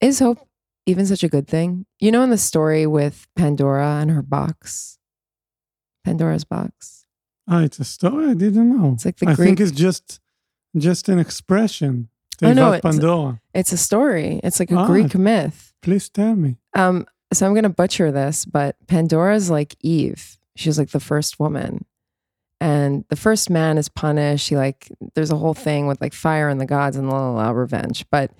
is 0.00 0.18
hope 0.18 0.48
even 0.86 1.04
such 1.04 1.22
a 1.22 1.28
good 1.28 1.46
thing? 1.46 1.84
You 2.00 2.10
know, 2.10 2.22
in 2.22 2.30
the 2.30 2.38
story 2.38 2.86
with 2.86 3.26
Pandora 3.36 3.98
and 4.00 4.10
her 4.10 4.22
box, 4.22 4.98
Pandora's 6.04 6.44
box. 6.44 7.04
Oh, 7.46 7.58
it's 7.62 7.78
a 7.78 7.84
story. 7.84 8.30
I 8.30 8.34
didn't 8.34 8.74
know. 8.74 8.94
It's 8.94 9.04
like 9.04 9.16
the 9.18 9.28
I 9.28 9.34
Greek- 9.34 9.46
think 9.46 9.60
it's 9.60 9.72
just 9.72 10.20
just 10.76 11.08
an 11.08 11.18
expression. 11.18 12.08
No, 12.42 12.48
Teivat 12.48 12.78
it's- 12.78 12.82
Pandora. 12.82 13.40
It's 13.54 13.72
a 13.72 13.76
story. 13.76 14.40
It's 14.42 14.58
like 14.60 14.70
a 14.70 14.76
Ah. 14.76 14.86
Greek 14.86 15.14
myth. 15.14 15.72
Please 15.82 16.08
tell 16.08 16.34
me. 16.34 16.56
Um, 16.74 17.06
so 17.32 17.46
I'm 17.46 17.54
gonna 17.54 17.68
butcher 17.68 18.10
this, 18.10 18.44
but 18.44 18.76
Pandora's 18.86 19.50
like 19.50 19.76
Eve. 19.80 20.38
She's 20.56 20.78
like 20.78 20.90
the 20.90 21.00
first 21.00 21.38
woman. 21.38 21.84
And 22.60 23.04
the 23.08 23.16
first 23.16 23.50
man 23.50 23.76
is 23.78 23.88
punished. 23.88 24.48
He 24.48 24.56
like 24.56 24.90
there's 25.14 25.30
a 25.30 25.36
whole 25.36 25.54
thing 25.54 25.86
with 25.86 26.00
like 26.00 26.12
fire 26.14 26.48
and 26.48 26.60
the 26.60 26.66
gods 26.66 26.96
and 26.96 27.08
la 27.10 27.30
la 27.30 27.42
la 27.44 27.50
revenge. 27.50 28.04
But 28.10 28.30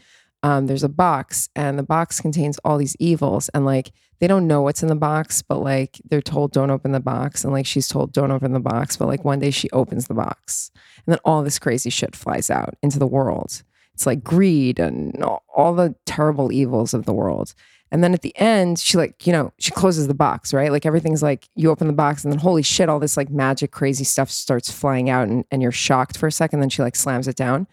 um, 0.45 0.67
there's 0.67 0.85
a 0.85 0.91
box, 0.91 1.49
and 1.57 1.79
the 1.79 1.83
box 1.83 2.21
contains 2.21 2.59
all 2.59 2.77
these 2.77 2.95
evils, 3.01 3.49
and 3.55 3.65
like 3.65 3.93
they 4.21 4.27
don't 4.27 4.47
know 4.47 4.61
what's 4.61 4.83
in 4.83 4.91
the 4.91 4.95
box, 4.95 5.41
but 5.41 5.63
like 5.63 6.03
they're 6.05 6.21
told 6.21 6.53
don't 6.53 6.71
open 6.71 6.93
the 6.93 7.01
box, 7.01 7.45
and 7.45 7.53
like 7.53 7.65
she's 7.65 7.89
told 7.89 8.13
don't 8.13 8.31
open 8.31 8.53
the 8.53 8.61
box, 8.61 8.99
but 8.99 9.09
like 9.09 9.25
one 9.25 9.39
day 9.39 9.51
she 9.51 9.71
opens 9.71 10.07
the 10.07 10.13
box, 10.13 10.71
and 11.07 11.15
then 11.15 11.19
all 11.25 11.43
this 11.43 11.59
crazy 11.59 11.89
shit 11.89 12.15
flies 12.15 12.51
out 12.51 12.75
into 12.83 12.99
the 12.99 13.07
world. 13.07 13.63
It's 13.95 14.05
like 14.05 14.23
greed 14.23 14.79
and 14.79 15.25
all 15.57 15.75
the 15.75 15.95
terrible 16.05 16.53
evils 16.53 16.93
of 16.93 17.07
the 17.07 17.15
world. 17.15 17.55
And 17.91 18.05
then 18.05 18.13
at 18.13 18.23
the 18.23 18.37
end, 18.37 18.81
she 18.81 18.99
like, 18.99 19.27
you 19.27 19.33
know, 19.33 19.53
she 19.59 19.71
closes 19.71 20.09
the 20.09 20.15
box, 20.15 20.53
right? 20.53 20.73
Like 20.73 20.85
everything's 20.85 21.23
like, 21.23 21.49
you 21.55 21.71
open 21.71 21.87
the 21.87 21.93
box 21.93 22.25
and 22.25 22.33
then 22.33 22.41
holy 22.41 22.65
shit, 22.65 22.89
all 22.89 22.99
this 22.99 23.17
like 23.17 23.31
magic, 23.31 23.71
crazy 23.71 24.03
stuff 24.03 24.31
starts 24.31 24.71
flying 24.71 25.09
out 25.09 25.29
and, 25.29 25.45
and 25.53 25.63
you're 25.63 25.71
shocked 25.71 26.19
for 26.19 26.27
a 26.27 26.33
second. 26.33 26.59
Then 26.59 26.71
she 26.71 26.83
like 26.83 26.97
slams 26.97 27.29
it 27.29 27.37
down 27.37 27.69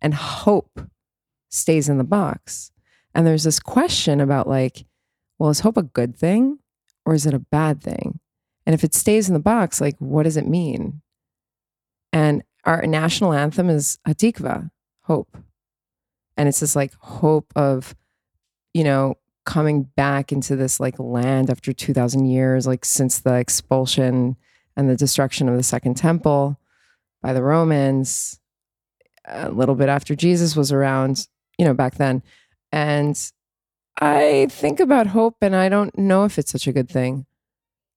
and 0.00 0.14
hope 0.14 0.80
stays 1.54 1.88
in 1.88 1.98
the 1.98 2.04
box. 2.04 2.70
And 3.14 3.26
there's 3.26 3.44
this 3.44 3.60
question 3.60 4.20
about 4.20 4.48
like, 4.48 4.86
well, 5.38 5.50
is 5.50 5.60
hope 5.60 5.76
a 5.76 5.82
good 5.82 6.16
thing 6.16 6.58
or 7.06 7.14
is 7.14 7.26
it 7.26 7.34
a 7.34 7.38
bad 7.38 7.82
thing? 7.82 8.20
And 8.66 8.74
if 8.74 8.82
it 8.82 8.94
stays 8.94 9.28
in 9.28 9.34
the 9.34 9.40
box, 9.40 9.80
like, 9.80 9.96
what 9.98 10.22
does 10.24 10.36
it 10.36 10.48
mean? 10.48 11.02
And 12.12 12.42
our 12.64 12.86
national 12.86 13.32
anthem 13.32 13.68
is 13.68 13.98
Hatikva, 14.08 14.70
hope. 15.02 15.36
And 16.36 16.48
it's 16.48 16.60
this 16.60 16.74
like 16.74 16.94
hope 16.94 17.52
of, 17.54 17.94
you 18.72 18.84
know, 18.84 19.16
coming 19.44 19.82
back 19.82 20.32
into 20.32 20.56
this 20.56 20.80
like 20.80 20.98
land 20.98 21.50
after 21.50 21.72
2000 21.72 22.24
years 22.26 22.66
like 22.66 22.84
since 22.84 23.20
the 23.20 23.34
expulsion 23.34 24.36
and 24.76 24.88
the 24.88 24.96
destruction 24.96 25.48
of 25.48 25.56
the 25.56 25.62
second 25.62 25.94
temple 25.94 26.58
by 27.22 27.32
the 27.32 27.42
romans 27.42 28.40
a 29.26 29.50
little 29.50 29.74
bit 29.74 29.88
after 29.88 30.14
jesus 30.14 30.56
was 30.56 30.72
around 30.72 31.28
you 31.58 31.64
know 31.64 31.74
back 31.74 31.94
then 31.96 32.22
and 32.72 33.32
i 34.00 34.46
think 34.50 34.80
about 34.80 35.08
hope 35.08 35.36
and 35.40 35.54
i 35.54 35.68
don't 35.68 35.96
know 35.98 36.24
if 36.24 36.38
it's 36.38 36.52
such 36.52 36.66
a 36.66 36.72
good 36.72 36.88
thing 36.88 37.26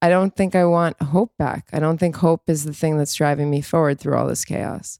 i 0.01 0.09
don't 0.09 0.35
think 0.35 0.55
i 0.55 0.65
want 0.65 1.01
hope 1.01 1.31
back 1.37 1.67
i 1.73 1.79
don't 1.79 1.97
think 1.97 2.17
hope 2.17 2.43
is 2.47 2.63
the 2.63 2.73
thing 2.73 2.97
that's 2.97 3.15
driving 3.15 3.49
me 3.49 3.61
forward 3.61 3.99
through 3.99 4.15
all 4.15 4.27
this 4.27 4.45
chaos 4.45 4.99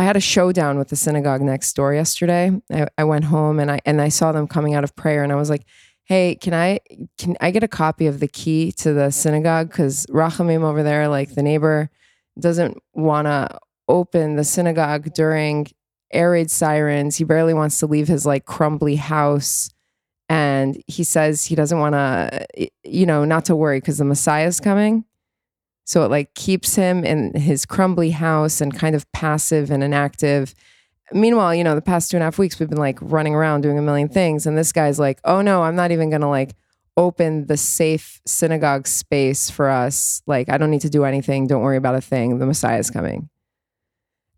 I 0.00 0.04
had 0.04 0.16
a 0.16 0.20
showdown 0.20 0.78
with 0.78 0.88
the 0.88 0.96
synagogue 0.96 1.42
next 1.42 1.74
door 1.74 1.92
yesterday. 1.92 2.58
I, 2.72 2.86
I, 2.96 3.04
went 3.04 3.24
home 3.24 3.60
and 3.60 3.70
I 3.70 3.80
and 3.84 4.00
I 4.00 4.08
saw 4.08 4.32
them 4.32 4.48
coming 4.48 4.72
out 4.72 4.82
of 4.82 4.96
prayer, 4.96 5.22
and 5.22 5.30
I 5.30 5.34
was 5.34 5.50
like, 5.50 5.66
"Hey, 6.04 6.36
can 6.36 6.54
I 6.54 6.80
can 7.18 7.36
I 7.42 7.50
get 7.50 7.62
a 7.62 7.68
copy 7.68 8.06
of 8.06 8.18
the 8.18 8.26
key 8.26 8.72
to 8.78 8.94
the 8.94 9.10
synagogue? 9.10 9.68
Because 9.68 10.06
Rachamim 10.06 10.62
over 10.62 10.82
there, 10.82 11.06
like 11.06 11.34
the 11.34 11.42
neighbor, 11.42 11.90
doesn't 12.38 12.78
want 12.94 13.26
to 13.26 13.58
open 13.88 14.36
the 14.36 14.44
synagogue 14.44 15.12
during 15.12 15.66
air 16.12 16.32
raid 16.32 16.50
sirens. 16.50 17.16
He 17.16 17.24
barely 17.24 17.54
wants 17.54 17.78
to 17.80 17.86
leave 17.86 18.08
his 18.08 18.26
like 18.26 18.44
crumbly 18.44 18.96
house." 18.96 19.70
And 20.28 20.80
he 20.86 21.02
says 21.02 21.44
he 21.44 21.56
doesn't 21.56 21.78
want 21.78 21.94
to, 21.94 22.46
you 22.84 23.04
know, 23.04 23.24
not 23.24 23.46
to 23.46 23.56
worry 23.56 23.80
because 23.80 23.98
the 23.98 24.04
Messiah's 24.04 24.60
coming. 24.60 25.04
So 25.84 26.04
it 26.04 26.08
like 26.10 26.34
keeps 26.34 26.76
him 26.76 27.04
in 27.04 27.34
his 27.34 27.66
crumbly 27.66 28.10
house 28.10 28.60
and 28.60 28.72
kind 28.72 28.94
of 28.94 29.10
passive 29.10 29.72
and 29.72 29.82
inactive. 29.82 30.54
Meanwhile, 31.12 31.56
you 31.56 31.64
know, 31.64 31.74
the 31.74 31.82
past 31.82 32.12
two 32.12 32.16
and 32.16 32.22
a 32.22 32.26
half 32.26 32.38
weeks, 32.38 32.60
we've 32.60 32.68
been 32.68 32.78
like 32.78 32.98
running 33.00 33.34
around 33.34 33.62
doing 33.62 33.76
a 33.76 33.82
million 33.82 34.08
things. 34.08 34.46
And 34.46 34.56
this 34.56 34.70
guy's 34.70 35.00
like, 35.00 35.18
oh 35.24 35.42
no, 35.42 35.62
I'm 35.62 35.74
not 35.74 35.90
even 35.90 36.10
going 36.10 36.20
to 36.20 36.28
like 36.28 36.54
open 36.96 37.46
the 37.46 37.56
safe 37.56 38.20
synagogue 38.24 38.86
space 38.86 39.50
for 39.50 39.68
us. 39.68 40.22
Like, 40.28 40.48
I 40.48 40.58
don't 40.58 40.70
need 40.70 40.82
to 40.82 40.90
do 40.90 41.04
anything. 41.04 41.48
Don't 41.48 41.62
worry 41.62 41.76
about 41.76 41.96
a 41.96 42.00
thing. 42.00 42.38
The 42.38 42.46
Messiah 42.46 42.78
is 42.78 42.90
coming. 42.90 43.28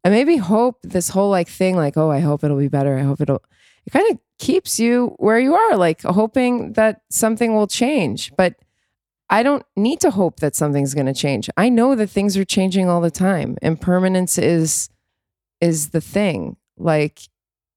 And 0.04 0.12
maybe 0.12 0.36
hope 0.36 0.78
this 0.82 1.10
whole 1.10 1.30
like 1.30 1.48
thing, 1.48 1.76
like, 1.76 1.96
oh, 1.96 2.10
I 2.10 2.20
hope 2.20 2.42
it'll 2.42 2.58
be 2.58 2.68
better. 2.68 2.98
I 2.98 3.02
hope 3.02 3.20
it'll, 3.20 3.42
it 3.86 3.92
kind 3.92 4.10
of 4.10 4.18
keeps 4.38 4.80
you 4.80 5.14
where 5.18 5.38
you 5.38 5.54
are, 5.54 5.76
like 5.76 6.02
hoping 6.02 6.72
that 6.72 7.02
something 7.10 7.54
will 7.54 7.68
change. 7.68 8.32
But 8.36 8.56
I 9.30 9.42
don't 9.42 9.64
need 9.76 10.00
to 10.00 10.10
hope 10.10 10.40
that 10.40 10.56
something's 10.56 10.92
going 10.94 11.06
to 11.06 11.14
change. 11.14 11.48
I 11.56 11.68
know 11.68 11.94
that 11.94 12.08
things 12.10 12.36
are 12.36 12.44
changing 12.44 12.88
all 12.88 13.00
the 13.00 13.10
time. 13.10 13.56
Impermanence 13.62 14.38
is 14.38 14.90
is 15.60 15.90
the 15.90 16.00
thing. 16.00 16.56
Like 16.76 17.20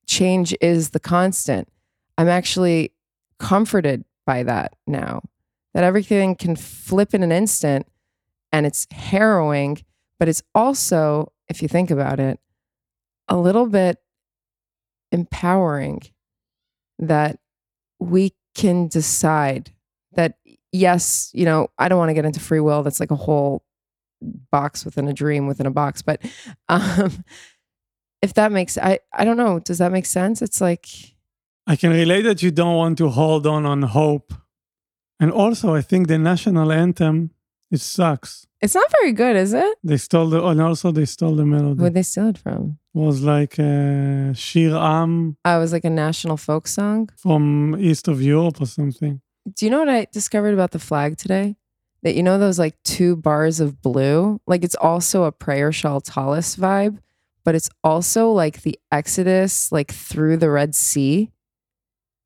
change 0.07 0.55
is 0.59 0.89
the 0.89 0.99
constant. 0.99 1.69
I'm 2.17 2.27
actually 2.27 2.91
comforted 3.37 4.03
by 4.25 4.43
that 4.43 4.75
now. 4.87 5.21
That 5.73 5.83
everything 5.83 6.35
can 6.35 6.55
flip 6.55 7.13
in 7.13 7.21
an 7.21 7.31
instant 7.31 7.85
and 8.51 8.65
it's 8.65 8.87
harrowing, 8.91 9.83
but 10.17 10.27
it's 10.27 10.41
also, 10.53 11.31
if 11.47 11.61
you 11.61 11.67
think 11.67 11.91
about 11.91 12.19
it, 12.19 12.39
a 13.27 13.37
little 13.37 13.67
bit 13.67 13.97
empowering 15.11 16.01
that 16.99 17.39
we 17.99 18.33
can 18.55 18.87
decide 18.87 19.71
that 20.13 20.37
yes, 20.71 21.31
you 21.33 21.45
know, 21.45 21.69
I 21.77 21.87
don't 21.87 21.97
want 21.97 22.09
to 22.09 22.13
get 22.13 22.25
into 22.25 22.39
free 22.39 22.59
will. 22.59 22.83
That's 22.83 22.99
like 22.99 23.11
a 23.11 23.15
whole 23.15 23.63
box 24.51 24.85
within 24.85 25.07
a 25.07 25.13
dream 25.13 25.47
within 25.47 25.65
a 25.65 25.71
box. 25.71 26.01
But 26.01 26.21
um, 26.69 27.23
if 28.21 28.33
that 28.33 28.51
makes, 28.51 28.77
I, 28.77 28.99
I 29.13 29.25
don't 29.25 29.37
know, 29.37 29.59
does 29.59 29.77
that 29.77 29.91
make 29.91 30.05
sense? 30.05 30.41
It's 30.41 30.61
like 30.61 30.87
I 31.67 31.75
can 31.75 31.91
relate 31.91 32.23
that 32.23 32.43
you 32.43 32.51
don't 32.51 32.75
want 32.75 32.97
to 32.99 33.09
hold 33.09 33.47
on 33.47 33.65
on 33.65 33.81
hope. 33.83 34.33
And 35.19 35.31
also, 35.31 35.73
I 35.73 35.81
think 35.81 36.07
the 36.07 36.17
national 36.17 36.71
anthem, 36.71 37.31
it 37.71 37.81
sucks. 37.81 38.47
It's 38.61 38.75
not 38.75 38.89
very 38.91 39.11
good, 39.11 39.35
is 39.35 39.53
it? 39.53 39.77
They 39.83 39.97
stole 39.97 40.29
the, 40.29 40.43
and 40.45 40.61
also 40.61 40.91
they 40.91 41.05
stole 41.05 41.35
the 41.35 41.45
melody. 41.45 41.81
Where'd 41.81 41.93
they 41.93 42.03
steal 42.03 42.27
it 42.29 42.37
from? 42.37 42.77
was 42.95 43.21
like 43.21 43.59
a 43.59 44.33
Shir 44.33 44.75
Am 44.75 45.35
oh, 45.43 45.49
I 45.49 45.57
was 45.57 45.73
like 45.73 45.83
a 45.83 45.89
national 45.89 46.37
folk 46.37 46.65
song. 46.67 47.09
from 47.17 47.75
east 47.77 48.07
of 48.07 48.21
Europe 48.21 48.61
or 48.61 48.65
something. 48.65 49.21
Do 49.53 49.65
you 49.65 49.69
know 49.69 49.79
what 49.79 49.89
I 49.89 50.07
discovered 50.11 50.53
about 50.53 50.71
the 50.71 50.79
flag 50.79 51.17
today? 51.17 51.57
That 52.03 52.15
you 52.15 52.23
know 52.23 52.37
those 52.39 52.57
like 52.57 52.81
two 52.83 53.17
bars 53.17 53.59
of 53.59 53.81
blue? 53.81 54.39
Like 54.47 54.63
it's 54.63 54.75
also 54.75 55.23
a 55.23 55.31
prayer 55.31 55.71
shawl 55.71 55.99
tallis 55.99 56.55
vibe, 56.55 56.99
but 57.43 57.53
it's 57.53 57.69
also 57.83 58.31
like 58.31 58.61
the 58.61 58.79
Exodus, 58.91 59.71
like 59.71 59.91
through 59.91 60.37
the 60.37 60.49
Red 60.49 60.73
Sea, 60.73 61.31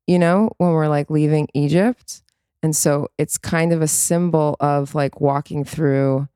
you 0.06 0.18
know, 0.18 0.50
when 0.58 0.70
we're 0.70 0.88
like 0.88 1.10
leaving 1.10 1.48
Egypt. 1.52 2.22
And 2.62 2.76
so 2.76 3.08
it's 3.18 3.38
kind 3.38 3.72
of 3.72 3.80
a 3.82 3.88
symbol 3.88 4.56
of 4.60 4.94
like 4.94 5.20
walking 5.20 5.64
through 5.64 6.28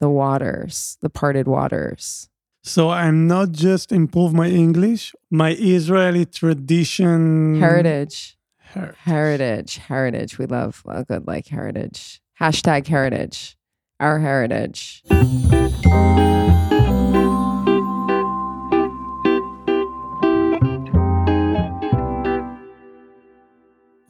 the 0.00 0.08
waters, 0.10 0.98
the 1.00 1.10
parted 1.10 1.46
waters. 1.46 2.28
So 2.62 2.90
I'm 2.90 3.26
not 3.26 3.52
just 3.52 3.92
improve 3.92 4.34
my 4.34 4.48
English, 4.48 5.14
my 5.30 5.52
Israeli 5.58 6.26
tradition 6.26 7.58
Heritage. 7.60 8.36
Her- 8.74 8.94
Heritage, 8.98 9.78
heritage. 9.78 10.38
We 10.38 10.46
love 10.46 10.82
a 10.86 11.04
good 11.04 11.26
like 11.26 11.48
heritage. 11.48 12.20
Hashtag 12.40 12.86
heritage. 12.86 13.56
Our 13.98 14.18
heritage. 14.20 15.02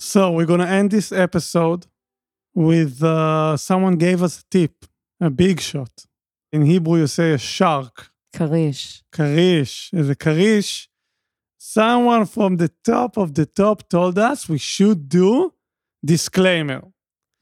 So 0.02 0.30
we're 0.32 0.46
gonna 0.46 0.64
end 0.64 0.92
this 0.92 1.12
episode 1.12 1.86
with 2.54 3.02
uh, 3.02 3.58
someone 3.58 3.96
gave 3.96 4.22
us 4.22 4.40
a 4.40 4.44
tip, 4.50 4.86
a 5.20 5.28
big 5.28 5.60
shot. 5.60 6.06
In 6.50 6.62
Hebrew, 6.62 6.96
you 7.00 7.06
say 7.06 7.32
a 7.32 7.38
shark, 7.38 8.10
Karish. 8.34 9.02
karish. 9.12 9.92
As 9.92 10.08
a 10.08 10.16
karish, 10.16 10.88
someone 11.58 12.24
from 12.24 12.56
the 12.56 12.70
top 12.82 13.18
of 13.18 13.34
the 13.34 13.44
top 13.44 13.90
told 13.90 14.18
us 14.18 14.48
we 14.48 14.56
should 14.56 15.06
do 15.06 15.52
disclaimer. 16.02 16.80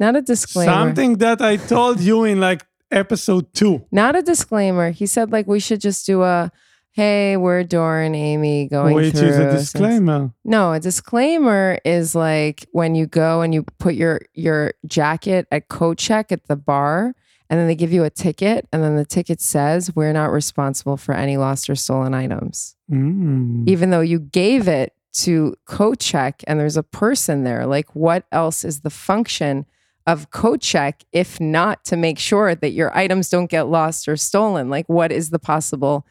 Not 0.01 0.17
a 0.17 0.23
disclaimer. 0.23 0.73
Something 0.73 1.19
that 1.19 1.41
I 1.41 1.59
told 1.59 2.01
you 2.01 2.25
in 2.25 2.41
like 2.41 2.67
episode 2.91 3.55
two. 3.55 3.87
Not 3.93 4.17
a 4.17 4.23
disclaimer. 4.23 4.91
He 4.91 5.07
said 5.07 5.31
like 5.31 5.47
we 5.47 5.61
should 5.61 5.81
just 5.81 6.07
do 6.07 6.25
a 6.25 6.51
hey, 6.99 7.37
we're 7.37 7.63
Dora 7.63 8.07
and 8.07 8.17
Amy 8.17 8.67
going 8.67 8.93
which 8.93 9.15
through 9.15 9.29
is 9.29 9.39
a 9.39 9.53
disclaimer. 9.53 10.33
No, 10.45 10.73
a 10.73 10.81
disclaimer 10.81 11.79
is 11.85 12.17
like 12.17 12.67
when 12.73 12.97
you 12.97 13.07
go 13.07 13.41
and 13.41 13.55
you 13.55 13.63
put 13.79 13.95
your 13.95 14.23
your 14.35 14.73
jacket 14.85 15.47
at 15.53 15.69
coat 15.69 15.97
check 15.97 16.33
at 16.33 16.49
the 16.49 16.57
bar 16.57 17.15
and 17.49 17.61
then 17.61 17.69
they 17.69 17.77
give 17.77 17.93
you 17.93 18.03
a 18.03 18.11
ticket 18.11 18.67
and 18.73 18.83
then 18.83 18.97
the 18.97 19.05
ticket 19.05 19.41
says 19.41 19.95
we're 19.95 20.13
not 20.13 20.33
responsible 20.33 20.97
for 20.97 21.15
any 21.15 21.37
lost 21.37 21.71
or 21.71 21.77
stolen 21.77 22.15
items. 22.15 22.75
Mm. 22.91 23.69
Even 23.69 23.91
though 23.91 24.01
you 24.01 24.19
gave 24.19 24.67
it 24.67 24.93
to 25.13 25.55
coat 25.67 26.01
check 26.01 26.43
and 26.49 26.59
there's 26.59 26.77
a 26.77 26.83
person 26.83 27.45
there, 27.45 27.65
like 27.65 27.95
what 27.95 28.25
else 28.33 28.65
is 28.65 28.81
the 28.81 28.91
function 28.91 29.67
of 30.05 30.33
coat 30.33 30.61
check 30.61 31.05
if 31.13 31.39
not 31.39 31.85
to 31.85 31.97
make 31.97 32.19
sure 32.19 32.57
that 32.57 32.71
your 32.71 32.97
items 32.99 33.31
don't 33.31 33.49
get 33.49 33.69
lost 33.69 34.09
or 34.09 34.17
stolen? 34.17 34.69
Like 34.69 34.89
what 34.89 35.13
is 35.13 35.31
the 35.31 35.39
possible 35.39 36.05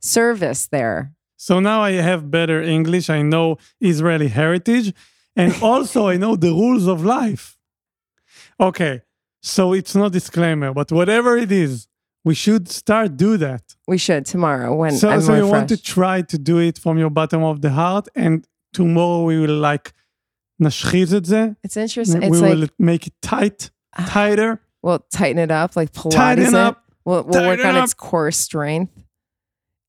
service 0.00 0.66
there? 0.66 1.12
So 1.36 1.60
now 1.60 1.82
I 1.82 1.92
have 1.92 2.30
better 2.30 2.62
English. 2.62 3.10
I 3.10 3.22
know 3.22 3.58
Israeli 3.80 4.28
heritage. 4.28 4.92
And 5.36 5.52
also 5.62 6.08
I 6.08 6.16
know 6.16 6.36
the 6.36 6.52
rules 6.52 6.86
of 6.86 7.04
life. 7.04 7.56
Okay. 8.60 9.02
So 9.42 9.72
it's 9.74 9.94
not 9.94 10.12
disclaimer, 10.12 10.72
but 10.72 10.90
whatever 10.90 11.36
it 11.36 11.52
is, 11.52 11.86
we 12.24 12.34
should 12.34 12.68
start 12.70 13.16
do 13.16 13.36
that. 13.36 13.62
We 13.86 13.98
should 13.98 14.24
tomorrow 14.24 14.74
when 14.74 14.92
so 14.92 15.10
I'm 15.10 15.20
so 15.20 15.28
more 15.32 15.36
you 15.38 15.46
want 15.46 15.68
to 15.68 15.76
fresh. 15.76 15.94
try 15.94 16.22
to 16.22 16.38
do 16.38 16.58
it 16.58 16.78
from 16.78 16.98
your 16.98 17.10
bottom 17.10 17.42
of 17.42 17.60
the 17.60 17.70
heart 17.70 18.08
and 18.14 18.46
tomorrow 18.72 19.24
we 19.24 19.38
will 19.38 19.58
like 19.58 19.92
נשחיז 20.60 21.14
את 21.14 21.24
זה. 21.26 21.48
It's 21.66 21.76
interesting. 21.76 22.20
we 22.20 22.26
It's 22.28 22.40
will 22.40 22.56
like 22.56 22.70
make 22.78 23.06
it 23.06 23.14
tight, 23.20 23.70
tighter, 24.06 24.60
we'll 24.82 25.04
tighten 25.12 25.38
it 25.38 25.50
up, 25.50 25.76
like 25.76 25.92
Pilates 25.92 26.12
tighten 26.12 26.46
it. 26.46 26.54
up. 26.54 26.84
We'll, 27.04 27.24
we'll 27.24 27.46
work 27.48 27.58
tighten 27.60 27.76
on 27.76 27.84
its 27.84 27.92
core 27.92 28.30
strength. 28.30 28.92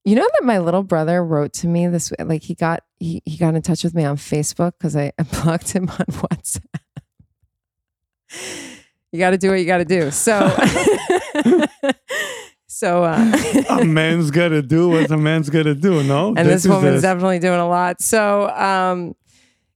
You 0.05 0.15
know 0.15 0.27
that 0.33 0.45
my 0.45 0.59
little 0.59 0.83
brother 0.83 1.23
wrote 1.23 1.53
to 1.55 1.67
me 1.67 1.87
this 1.89 2.13
like 2.19 2.43
he 2.43 2.55
got 2.55 2.83
he, 2.99 3.23
he 3.27 3.37
got 3.37 3.55
in 3.55 3.63
touch 3.63 3.85
with 3.85 3.95
me 3.95 4.05
on 4.05 4.17
Facebook 4.17 4.73
because 4.79 4.97
I 4.97 5.13
blocked 5.43 5.73
him 5.73 5.91
on 5.91 6.07
WhatsApp. 6.07 6.81
you 9.13 9.19
got 9.19 9.31
to 9.31 9.39
do 9.39 9.51
what 9.51 9.61
you 9.61 9.67
got 9.67 9.79
to 9.79 9.85
do. 9.85 10.11
So, 10.11 10.39
so, 12.67 13.05
uh, 13.05 13.33
a 13.69 13.85
man's 13.85 14.31
got 14.31 14.49
to 14.49 14.63
do 14.63 14.89
what 14.89 15.11
a 15.11 15.17
man's 15.17 15.51
got 15.51 15.65
to 15.65 15.75
do, 15.75 16.03
no? 16.03 16.29
and 16.37 16.49
this 16.49 16.65
is 16.65 16.71
woman's 16.71 17.03
definitely 17.03 17.39
doing 17.39 17.61
a 17.61 17.69
lot. 17.69 18.01
So, 18.01 18.49
um, 18.51 19.15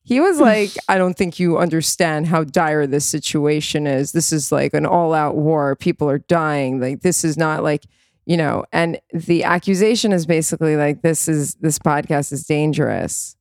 he 0.05 0.21
was 0.21 0.39
like, 0.39 0.71
I 0.89 0.99
don't 0.99 1.15
think 1.15 1.39
you 1.39 1.59
understand 1.59 2.27
how 2.27 2.45
dire 2.45 2.87
this 2.87 3.07
situation 3.07 3.87
is. 3.87 4.13
This 4.13 4.33
is 4.33 4.53
like 4.53 4.75
an 4.75 4.85
all 4.85 5.15
out 5.15 5.35
war. 5.35 5.75
People 5.77 6.11
are 6.11 6.19
dying. 6.19 6.79
Like, 6.79 7.01
this 7.01 7.25
is 7.25 7.39
not 7.39 7.63
like, 7.63 7.85
you 8.27 8.37
know, 8.37 8.65
and 8.73 8.99
the 9.13 9.45
accusation 9.45 10.13
is 10.13 10.27
basically 10.27 10.77
like, 10.77 11.03
this 11.03 11.29
is, 11.29 11.55
this 11.61 11.79
podcast 11.79 12.33
is 12.33 12.45
dangerous. 12.45 13.37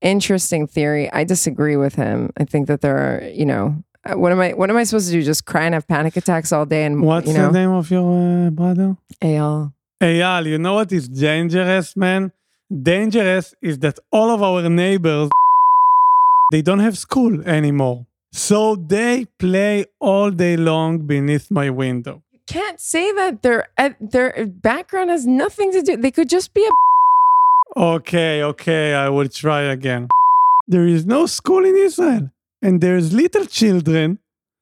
Interesting 0.00 0.66
theory. 0.66 1.12
I 1.12 1.24
disagree 1.24 1.76
with 1.76 1.94
him. 1.94 2.30
I 2.36 2.44
think 2.44 2.66
that 2.68 2.80
there 2.80 2.96
are, 2.96 3.28
you 3.28 3.46
know, 3.46 3.82
uh, 4.04 4.18
what 4.18 4.32
am 4.32 4.40
I, 4.40 4.52
what 4.52 4.68
am 4.68 4.76
I 4.76 4.84
supposed 4.84 5.06
to 5.08 5.12
do? 5.12 5.22
Just 5.22 5.46
cry 5.46 5.64
and 5.64 5.74
have 5.74 5.86
panic 5.86 6.16
attacks 6.16 6.52
all 6.52 6.66
day 6.66 6.84
and, 6.84 7.02
What's 7.02 7.28
you 7.28 7.34
know, 7.34 7.52
the 7.52 7.58
name 7.60 7.70
of 7.70 7.90
your 7.90 8.46
uh, 8.46 8.50
brother? 8.50 8.96
AL. 9.20 9.74
Eyal, 10.00 10.46
you 10.46 10.58
know 10.58 10.74
what 10.74 10.90
is 10.90 11.08
dangerous, 11.08 11.96
man? 11.96 12.32
Dangerous 12.82 13.54
is 13.62 13.78
that 13.78 14.00
all 14.10 14.30
of 14.30 14.42
our 14.42 14.68
neighbors, 14.68 15.30
they 16.50 16.62
don't 16.62 16.80
have 16.80 16.98
school 16.98 17.40
anymore. 17.42 18.06
So 18.32 18.74
they 18.74 19.26
play 19.38 19.84
all 20.00 20.30
day 20.30 20.56
long 20.56 21.06
beneath 21.06 21.50
my 21.50 21.70
window 21.70 22.22
can't 22.51 22.79
say 22.79 23.11
that 23.19 23.41
their 23.43 23.67
uh, 23.77 23.89
their 23.99 24.47
background 24.47 25.09
has 25.09 25.25
nothing 25.27 25.71
to 25.73 25.81
do. 25.81 25.97
They 25.97 26.11
could 26.11 26.29
just 26.29 26.53
be 26.53 26.63
a. 26.65 26.71
Okay, 27.79 28.43
okay, 28.43 28.93
I 28.93 29.09
will 29.09 29.27
try 29.27 29.61
again. 29.77 30.07
There 30.67 30.87
is 30.87 31.05
no 31.05 31.25
school 31.25 31.63
in 31.65 31.75
Israel, 31.75 32.31
and 32.61 32.81
there's 32.81 33.13
little 33.13 33.45
children 33.45 34.19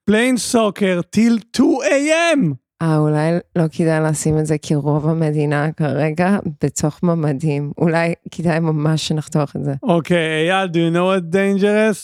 playing 0.08 0.38
soccer 0.38 1.02
till 1.04 1.39
2 1.54 1.82
a.m. 1.84 2.58
אה, 2.82 2.98
אולי 2.98 3.32
לא 3.56 3.63
כדאי 3.71 4.00
לשים 4.10 4.39
את 4.39 4.45
זה, 4.45 4.58
כי 4.58 4.76
רוב 4.76 5.10
המדינה 5.10 5.71
כרגע 5.71 6.38
בתוך 6.63 7.04
ממ"דים. 7.04 7.71
אולי 7.78 8.13
כדאי 8.32 8.60
ממש 8.60 9.08
שנחתוך 9.08 9.56
את 9.56 9.63
זה. 9.63 9.74
Okay, 9.84 10.48
Eyal, 10.48 10.71
do 10.71 10.80
you 10.80 10.91
know 10.91 11.06
what 11.06 11.32
dangerous? 11.32 12.02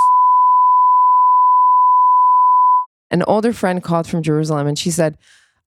An 3.14 3.24
older 3.28 3.52
friend 3.52 3.84
called 3.84 4.08
from 4.08 4.22
Jerusalem 4.24 4.68
and 4.68 4.80
she 4.80 4.90
said, 4.90 5.18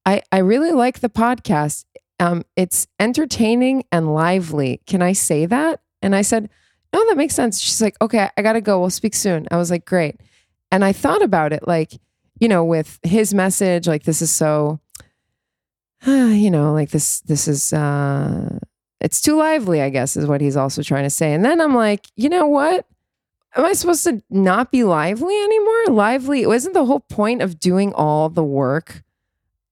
I, 0.10 0.24
I 0.32 0.40
really 0.40 0.72
like 0.72 1.02
the 1.02 1.10
podcast. 1.10 1.86
Um, 2.20 2.44
it's 2.56 2.88
entertaining 3.00 3.84
and 3.92 4.12
lively. 4.16 4.82
Can 4.88 5.04
I 5.04 5.14
say 5.14 5.46
that? 5.46 5.82
And 6.02 6.16
I 6.16 6.24
said, 6.24 6.50
No, 6.92 7.06
that 7.08 7.16
makes 7.16 7.36
sense. 7.36 7.60
She's 7.60 7.80
like, 7.80 7.96
Okay, 8.02 8.28
I 8.36 8.42
gotta 8.42 8.60
go. 8.60 8.80
We'll 8.80 8.90
speak 8.90 9.14
soon. 9.14 9.48
I 9.52 9.58
was 9.58 9.70
like, 9.70 9.86
Great. 9.86 10.20
And 10.72 10.84
I 10.84 10.94
thought 10.94 11.22
about 11.22 11.54
it 11.54 11.68
like, 11.68 11.94
you 12.40 12.48
know, 12.48 12.64
with 12.66 13.00
his 13.04 13.36
message, 13.36 13.88
like 13.88 14.04
this 14.04 14.22
is 14.24 14.32
so 14.32 14.80
you 16.08 16.50
know, 16.50 16.74
like 16.74 16.90
this 16.90 17.20
this 17.22 17.48
is 17.48 17.72
uh 17.72 18.58
it's 19.00 19.22
too 19.22 19.36
lively, 19.36 19.80
I 19.80 19.90
guess, 19.90 20.18
is 20.18 20.26
what 20.26 20.42
he's 20.42 20.58
also 20.58 20.82
trying 20.82 21.04
to 21.04 21.12
say. 21.12 21.34
And 21.34 21.46
then 21.46 21.62
I'm 21.62 21.76
like, 21.76 22.08
you 22.16 22.30
know 22.30 22.48
what? 22.48 22.88
Am 23.56 23.64
I 23.64 23.74
supposed 23.74 24.04
to 24.06 24.24
not 24.32 24.72
be 24.72 24.84
lively 24.84 25.40
anymore? 25.40 25.86
Lively 25.90 26.48
wasn't 26.48 26.74
the 26.74 26.86
whole 26.86 27.00
point 27.00 27.44
of 27.44 27.60
doing 27.60 27.94
all 27.94 28.30
the 28.30 28.44
work, 28.44 29.04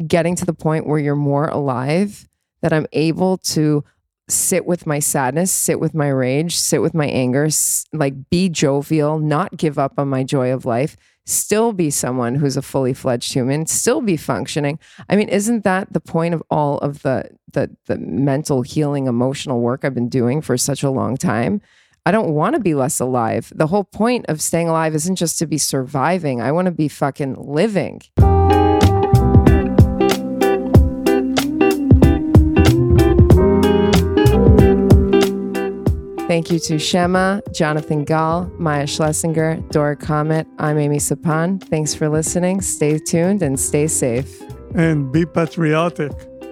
getting 0.05 0.35
to 0.35 0.45
the 0.45 0.53
point 0.53 0.87
where 0.87 0.99
you're 0.99 1.15
more 1.15 1.47
alive, 1.47 2.27
that 2.61 2.73
I'm 2.73 2.87
able 2.93 3.37
to 3.37 3.83
sit 4.29 4.65
with 4.65 4.85
my 4.85 4.99
sadness, 4.99 5.51
sit 5.51 5.79
with 5.79 5.93
my 5.93 6.09
rage, 6.09 6.55
sit 6.55 6.81
with 6.81 6.93
my 6.93 7.07
anger, 7.07 7.47
like 7.93 8.29
be 8.29 8.49
jovial, 8.49 9.19
not 9.19 9.55
give 9.57 9.79
up 9.79 9.93
on 9.97 10.09
my 10.09 10.23
joy 10.23 10.51
of 10.51 10.65
life, 10.65 10.97
still 11.25 11.71
be 11.71 11.89
someone 11.89 12.35
who's 12.35 12.57
a 12.57 12.61
fully 12.61 12.93
fledged 12.93 13.33
human, 13.33 13.65
still 13.65 14.01
be 14.01 14.17
functioning. 14.17 14.79
I 15.09 15.15
mean, 15.15 15.29
isn't 15.29 15.63
that 15.63 15.93
the 15.93 15.99
point 15.99 16.33
of 16.33 16.43
all 16.49 16.77
of 16.79 17.03
the 17.03 17.29
the 17.51 17.75
the 17.85 17.97
mental 17.97 18.61
healing, 18.61 19.07
emotional 19.07 19.61
work 19.61 19.85
I've 19.85 19.95
been 19.95 20.09
doing 20.09 20.41
for 20.41 20.57
such 20.57 20.83
a 20.83 20.91
long 20.91 21.15
time? 21.15 21.61
I 22.05 22.11
don't 22.11 22.33
want 22.33 22.55
to 22.55 22.61
be 22.61 22.73
less 22.73 23.01
alive. 23.01 23.51
The 23.53 23.67
whole 23.67 23.83
point 23.83 24.27
of 24.27 24.41
staying 24.41 24.69
alive 24.69 24.95
isn't 24.95 25.17
just 25.17 25.39
to 25.39 25.45
be 25.45 25.57
surviving. 25.57 26.41
I 26.41 26.53
want 26.53 26.67
to 26.67 26.71
be 26.71 26.87
fucking 26.87 27.35
living. 27.35 28.01
Thank 36.37 36.51
you 36.51 36.59
to 36.59 36.77
Shema, 36.77 37.41
Jonathan 37.51 38.03
Gal, 38.03 38.47
Maya 38.59 38.85
Schlesinger, 38.85 39.55
Dora 39.71 39.95
Comet. 39.95 40.45
I'm 40.59 40.77
Amy 40.77 40.97
Sapan. 40.97 41.59
Thanks 41.59 41.95
for 41.95 42.09
listening. 42.09 42.61
Stay 42.61 42.99
tuned 42.99 43.41
and 43.41 43.59
stay 43.59 43.87
safe. 43.87 44.39
And 44.75 45.11
be 45.11 45.25
patriotic. 45.25 46.11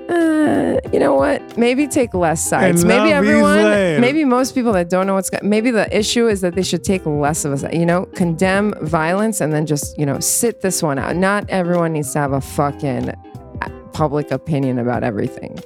Uh, 0.09 0.79
you 0.91 0.97
know 0.97 1.13
what? 1.13 1.55
Maybe 1.55 1.85
take 1.85 2.15
less 2.15 2.49
sides. 2.49 2.81
And 2.81 2.87
maybe 2.87 3.11
everyone, 3.11 3.59
Israel. 3.59 4.01
maybe 4.01 4.25
most 4.25 4.55
people 4.55 4.73
that 4.73 4.89
don't 4.89 5.05
know 5.05 5.13
what's, 5.13 5.29
go- 5.29 5.37
maybe 5.43 5.69
the 5.69 5.95
issue 5.95 6.27
is 6.27 6.41
that 6.41 6.55
they 6.55 6.63
should 6.63 6.83
take 6.83 7.05
less 7.05 7.45
of 7.45 7.53
a 7.53 7.57
side. 7.59 7.75
You 7.75 7.85
know, 7.85 8.07
condemn 8.15 8.73
violence 8.81 9.39
and 9.39 9.53
then 9.53 9.67
just, 9.67 9.99
you 9.99 10.05
know, 10.07 10.19
sit 10.19 10.61
this 10.61 10.81
one 10.81 10.97
out. 10.97 11.15
Not 11.15 11.47
everyone 11.51 11.93
needs 11.93 12.11
to 12.13 12.17
have 12.17 12.31
a 12.31 12.41
fucking 12.41 13.09
uh, 13.09 13.69
public 13.93 14.31
opinion 14.31 14.79
about 14.79 15.03
everything. 15.03 15.59